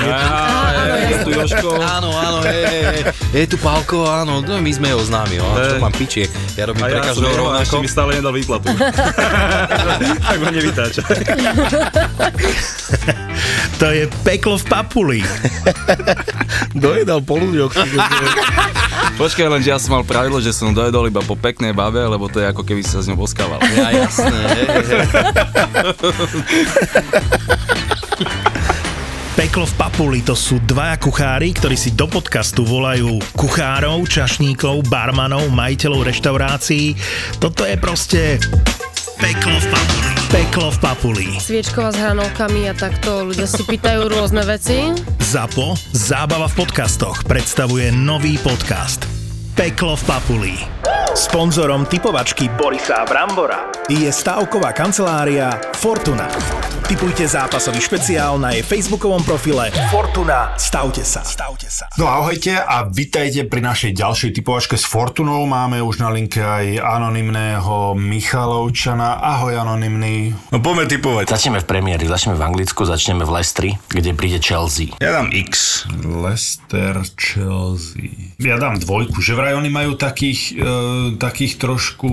[1.21, 1.69] Tu.
[1.69, 3.03] Áno, áno, je, je, je,
[3.35, 6.25] je tu Pálko, áno, no, my sme ho známi, oh, čo mám piči,
[6.57, 7.85] ja robím pre každého rovnako.
[7.85, 8.71] stále nedal výplatu.
[10.25, 11.03] tak ma nevytáča.
[13.81, 15.19] To je peklo v papuli.
[16.85, 17.73] Dojedal po ľuďoch.
[17.73, 18.31] ty kokos.
[19.21, 22.29] Počkaj, len že ja som mal pravidlo, že som dojedol iba po peknej babe, lebo
[22.29, 23.61] to je ako keby sa s ňou boskával.
[23.73, 25.01] Ja, jasné, hej, hej, hej.
[29.37, 35.49] Peklo v papuli to sú dvaja kuchári, ktorí si do podcastu volajú kuchárov, čašníkov, barmanov,
[35.49, 36.93] majiteľov reštaurácií.
[37.41, 38.37] Toto je proste
[39.21, 40.11] peklo v papuli.
[40.33, 41.29] Peklo v papuli.
[41.37, 44.97] Sviečková s hranolkami a takto ľudia si pýtajú rôzne veci.
[45.21, 49.05] ZAPO, zábava v podcastoch, predstavuje nový podcast.
[49.53, 50.55] Peklo v papuli.
[51.13, 56.80] Sponzorom typovačky Borisa Brambora je stavková kancelária Fortuna.
[56.91, 60.59] Typujte zápasový špeciál na jej facebookovom profile Fortuna.
[60.59, 61.23] Stavte sa.
[61.23, 61.87] Stavte sa.
[61.95, 65.47] No ahojte a vitajte pri našej ďalšej typovačke s Fortunou.
[65.47, 69.23] Máme už na linke aj anonymného Michalovčana.
[69.23, 70.35] Ahoj anonymný.
[70.51, 71.31] No poďme typovať.
[71.31, 74.91] Začneme v premiéri, začneme v Anglicku, začneme v Leicestri, kde príde Chelsea.
[74.99, 75.87] Ja dám X.
[76.03, 78.35] Leicester, Chelsea.
[78.43, 80.75] Ja dám dvojku, že vraj oni majú takých, e,
[81.23, 82.11] takých trošku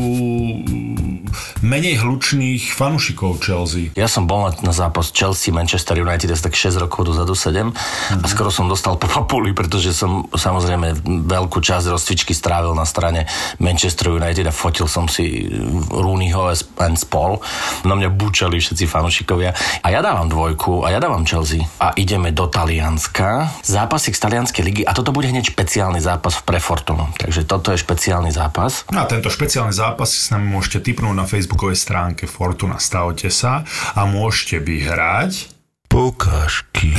[1.66, 3.90] menej hlučných fanúšikov Chelsea.
[3.98, 7.72] Ja som bol na, na zápas Chelsea, Manchester United asi tak 6 rokov dozadu, 7
[8.20, 13.24] a skoro som dostal po papuli, pretože som samozrejme veľkú časť rozcvičky strávil na strane
[13.64, 15.48] Manchester United a fotil som si
[15.88, 16.52] Rooneyho
[16.84, 17.40] and spol.
[17.88, 19.56] Na mňa búčali všetci fanúšikovia.
[19.86, 21.64] A ja dávam dvojku a ja dávam Chelsea.
[21.80, 23.48] A ideme do Talianska.
[23.64, 27.08] Zápasik z Talianskej ligy a toto bude hneď špeciálny zápas v Prefortunu.
[27.16, 28.84] Takže toto je špeciálny zápas.
[28.92, 33.30] No a tento špeciálny zápas si s nami môžete typnúť na facebookovej stránke Fortuna Stavte
[33.32, 33.64] sa
[33.96, 36.92] a môžete vyhrať Poukážky.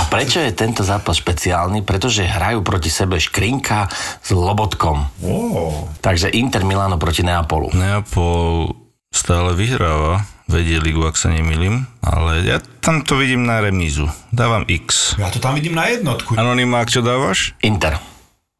[0.00, 1.84] A prečo je tento zápas špeciálny?
[1.84, 3.84] Pretože hrajú proti sebe Škrinka
[4.24, 5.04] s Lobotkom.
[5.20, 5.86] Oh.
[6.00, 7.68] Takže Inter Milano proti Neapolu.
[7.76, 8.72] Neapol
[9.12, 14.08] stále vyhráva, vedie ligu, ak sa nemýlim, ale ja tam to vidím na remízu.
[14.32, 15.20] Dávam X.
[15.20, 16.32] Ja to tam vidím na jednotku.
[16.32, 17.52] Anonymák, čo dávaš?
[17.60, 18.00] Inter.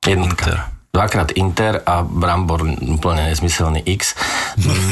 [0.05, 0.45] Jednotka.
[0.53, 0.77] Inter.
[0.97, 4.17] Dvakrát Inter a Brambor úplne nesmyselný X.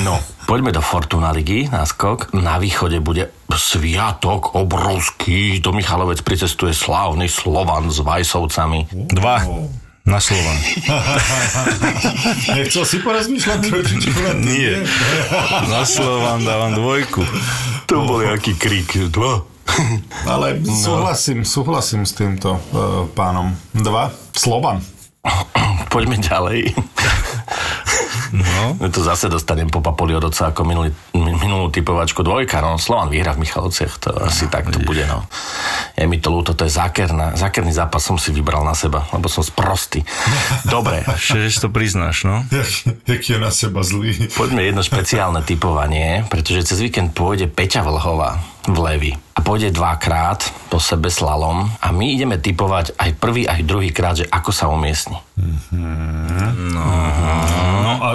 [0.04, 2.32] No, poďme do Fortuna ligy, náskok.
[2.36, 5.58] Na východe bude sviatok obrovský.
[5.58, 8.88] Do Michalovec pricestuje slávny Slovan s Vajsovcami.
[8.92, 9.42] Dva.
[10.04, 10.58] Na Slovan.
[12.60, 14.84] Nechcel si porozmýšľať trošičku Nie.
[15.64, 17.24] Na Slovan dávam dvojku.
[17.88, 19.08] To bol jaký krík.
[19.08, 19.48] Dva.
[20.28, 23.56] Ale súhlasím, súhlasím s týmto uh, pánom.
[23.72, 24.12] Dva.
[24.36, 24.84] Slovan.
[25.88, 26.76] Poďme ďalej.
[28.34, 28.90] No.
[28.90, 32.58] To zase dostanem po papoli od oca ako minulý, min- minulú typovačku dvojka.
[32.58, 35.06] No, Slovan vyhra v Michalovciach, to asi tak to bude.
[35.06, 35.22] No.
[35.94, 39.30] Je mi to ľúto, to je zákerná, zákerný zápas som si vybral na seba, lebo
[39.30, 40.02] som sprostý.
[40.66, 42.42] Dobre, si to priznáš, no?
[43.06, 44.10] Jak je na seba zlý.
[44.34, 49.12] poďme jedno špeciálne typovanie, pretože cez víkend pôjde Peťa Vlhová v Levi.
[49.34, 50.40] A pôjde dvakrát
[50.70, 54.70] po sebe slalom a my ideme typovať aj prvý, aj druhý krát, že ako sa
[54.70, 55.18] umiestni.
[56.72, 58.10] No a, a,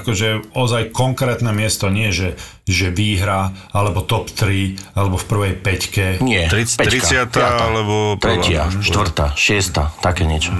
[0.00, 2.34] akože ozaj konkrétne miesto, nie že,
[2.64, 6.04] že výhra, alebo top 3, alebo v prvej peťke.
[6.24, 7.30] Nie, Tric- peťka, 30.
[7.30, 8.40] piata, alebo prvá.
[8.40, 10.50] tretia, štvrtá, šiesta, také niečo.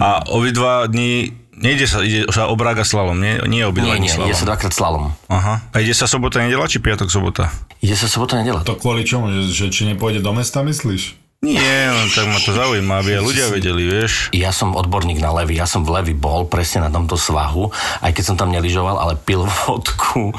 [0.00, 4.10] A obidva dní nejde sa, ide sa o Braga slalom, nie, nie obidva Nie, nie,
[4.10, 4.30] slalom.
[4.30, 5.04] ide sa dvakrát slalom.
[5.28, 5.62] Aha.
[5.70, 7.52] A ide sa sobota, nedela, či piatok, sobota?
[7.78, 8.64] Ide sa sobota, nedela.
[8.64, 9.28] To kvôli čomu?
[9.30, 11.27] Že, že či nepôjde do mesta, myslíš?
[11.38, 14.26] Nie, len tak ma to zaujíma, aby aj ľudia vedeli, vieš.
[14.34, 17.70] Ja som odborník na levy, ja som v levi bol presne na tomto svahu,
[18.02, 20.34] aj keď som tam neližoval, ale pil vodku,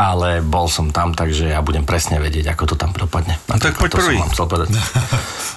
[0.00, 3.36] ale bol som tam, takže ja budem presne vedieť, ako to tam dopadne.
[3.44, 4.16] No tak poď prvý.
[4.24, 4.68] Som chcel povedať.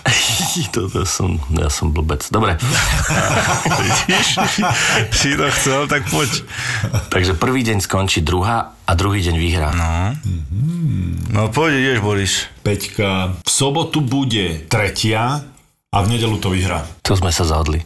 [0.75, 2.27] Toto som, ja som blbec.
[2.27, 2.57] Dobre.
[3.79, 4.27] Vidíš?
[5.11, 6.43] si to chcel, tak poď.
[7.09, 9.69] Takže prvý deň skončí druhá a druhý deň vyhrá.
[9.71, 9.91] No.
[11.31, 12.33] No poď, ideš, Boris.
[12.61, 13.41] Peťka.
[13.41, 15.41] V sobotu bude tretia
[15.91, 16.85] a v nedelu to vyhrá.
[17.03, 17.81] To sme sa zahodli.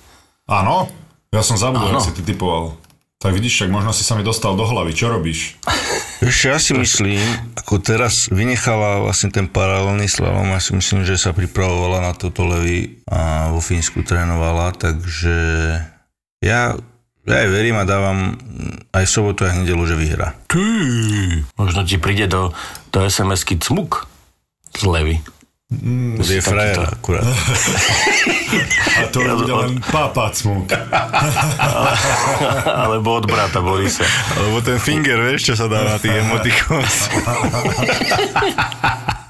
[0.45, 0.91] Áno?
[1.33, 2.77] Ja som zabudol, jak si ty typoval.
[3.19, 4.93] Tak vidíš, však možno si sa mi dostal do hlavy.
[4.93, 5.57] Čo robíš?
[6.23, 7.19] Vieš, ja si myslím,
[7.59, 12.47] ako teraz vynechala vlastne ten paralelný slalom, ja si myslím, že sa pripravovala na toto
[12.47, 15.35] levy a vo Fínsku trénovala, takže
[16.39, 16.77] ja,
[17.27, 18.39] ja aj verím a dávam
[18.95, 20.27] aj v sobotu, aj v nedelu, že vyhrá.
[20.47, 20.65] Ty.
[21.59, 22.55] Možno ti príde do,
[22.95, 24.07] do SMS-ky cmuk
[24.77, 25.21] z levy.
[25.81, 27.25] Mm, je frajer akurát.
[29.03, 30.71] A to bude len pápacmuk.
[32.85, 34.03] Alebo od brata Borisa.
[34.39, 37.09] Lebo ten finger, vieš, čo sa dá na tých emotikons.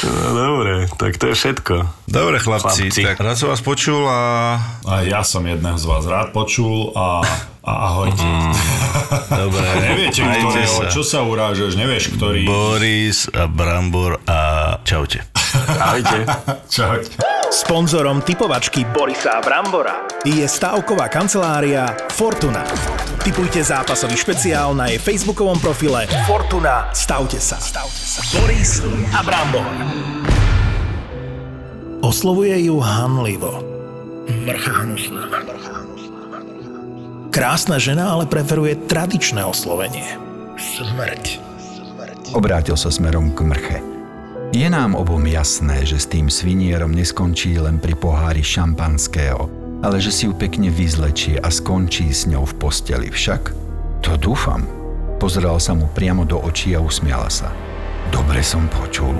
[0.00, 1.74] No dobre, tak to je všetko.
[2.08, 3.02] Dobre, chlapci, Chlapci.
[3.04, 4.56] tak rád som vás počul a...
[4.84, 7.20] A ja som jedného z vás rád počul a,
[7.60, 8.24] a ahojte.
[9.44, 10.88] Dobre, Neviete, ktorého, sa.
[10.88, 12.44] čo sa urážaš, nevieš, ktorý...
[12.48, 14.38] Boris a Brambor a
[14.84, 15.24] čaute.
[15.76, 16.24] Ahojte.
[16.74, 17.39] Čaute.
[17.50, 21.82] Sponzorom typovačky Borisa Brambora je stavková kancelária
[22.14, 22.62] Fortuna.
[23.26, 26.94] Typujte zápasový špeciál na jej facebookovom profile Fortuna.
[26.94, 27.58] Stavte sa.
[28.38, 29.66] Boris a Brambor.
[32.06, 33.66] Oslovuje ju hanlivo.
[37.34, 40.06] Krásna žena ale preferuje tradičné oslovenie.
[40.54, 41.42] Smrť.
[42.30, 43.99] Obrátil sa smerom k mrche.
[44.50, 49.46] Je nám obom jasné, že s tým svinierom neskončí len pri pohári šampanského,
[49.78, 53.54] ale že si ju pekne vyzlečie a skončí s ňou v posteli však.
[54.02, 54.66] To dúfam.
[55.22, 57.54] Pozrela sa mu priamo do očí a usmiala sa.
[58.10, 59.14] Dobre som počul.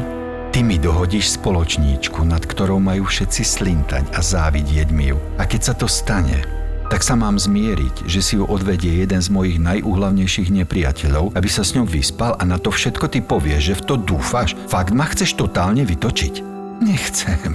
[0.50, 5.18] Ty mi dohodíš spoločníčku, nad ktorou majú všetci slintať a závidieť mi ju.
[5.38, 6.42] A keď sa to stane,
[6.90, 11.62] tak sa mám zmieriť, že si ju odvedie jeden z mojich najúhlavnejších nepriateľov, aby sa
[11.62, 14.58] s ňou vyspal a na to všetko ty povieš, že v to dúfaš.
[14.66, 16.42] Fakt ma chceš totálne vytočiť?
[16.82, 17.54] Nechcem.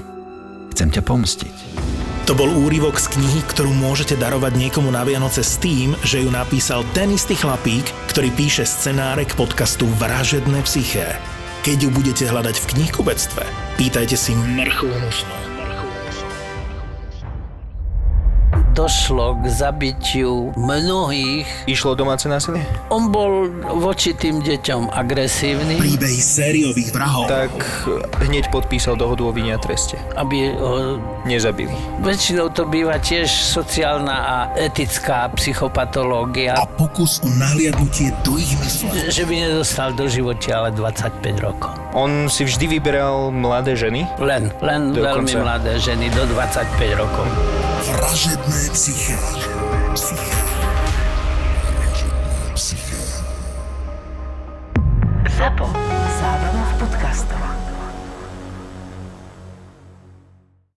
[0.71, 1.55] Chcem ťa pomstiť.
[2.25, 6.31] To bol úryvok z knihy, ktorú môžete darovať niekomu na Vianoce s tým, že ju
[6.33, 11.21] napísal ten istý chlapík, ktorý píše scenáre k podcastu Vražedné psyché.
[11.61, 13.45] Keď ju budete hľadať v knihkubectve,
[13.77, 15.54] pýtajte si Mrchu hnusnú.
[18.75, 21.47] Došlo k zabitiu mnohých.
[21.63, 22.67] Išlo o domáce násilie?
[22.91, 23.47] On bol
[23.79, 25.79] voči tým deťom agresívny.
[25.79, 27.31] Príbehy sériových vrahov.
[27.31, 27.55] Tak
[28.27, 29.95] hneď podpísal dohodu o vine a treste.
[30.19, 31.71] Aby ho nezabili.
[32.03, 36.59] Väčšinou to býva tiež sociálna a etická psychopatológia.
[36.59, 38.91] A pokus o nahliadnutie do ich mysle.
[39.07, 41.84] Že by nedostal do života ale 25 rokov.
[41.95, 44.03] On si vždy vyberal mladé ženy?
[44.19, 45.15] Len, len Dokonca.
[45.15, 47.23] veľmi mladé ženy do 25 rokov.
[47.87, 49.15] Vražedné psyché.
[49.95, 50.35] psyché.
[55.39, 55.84] ZAPO.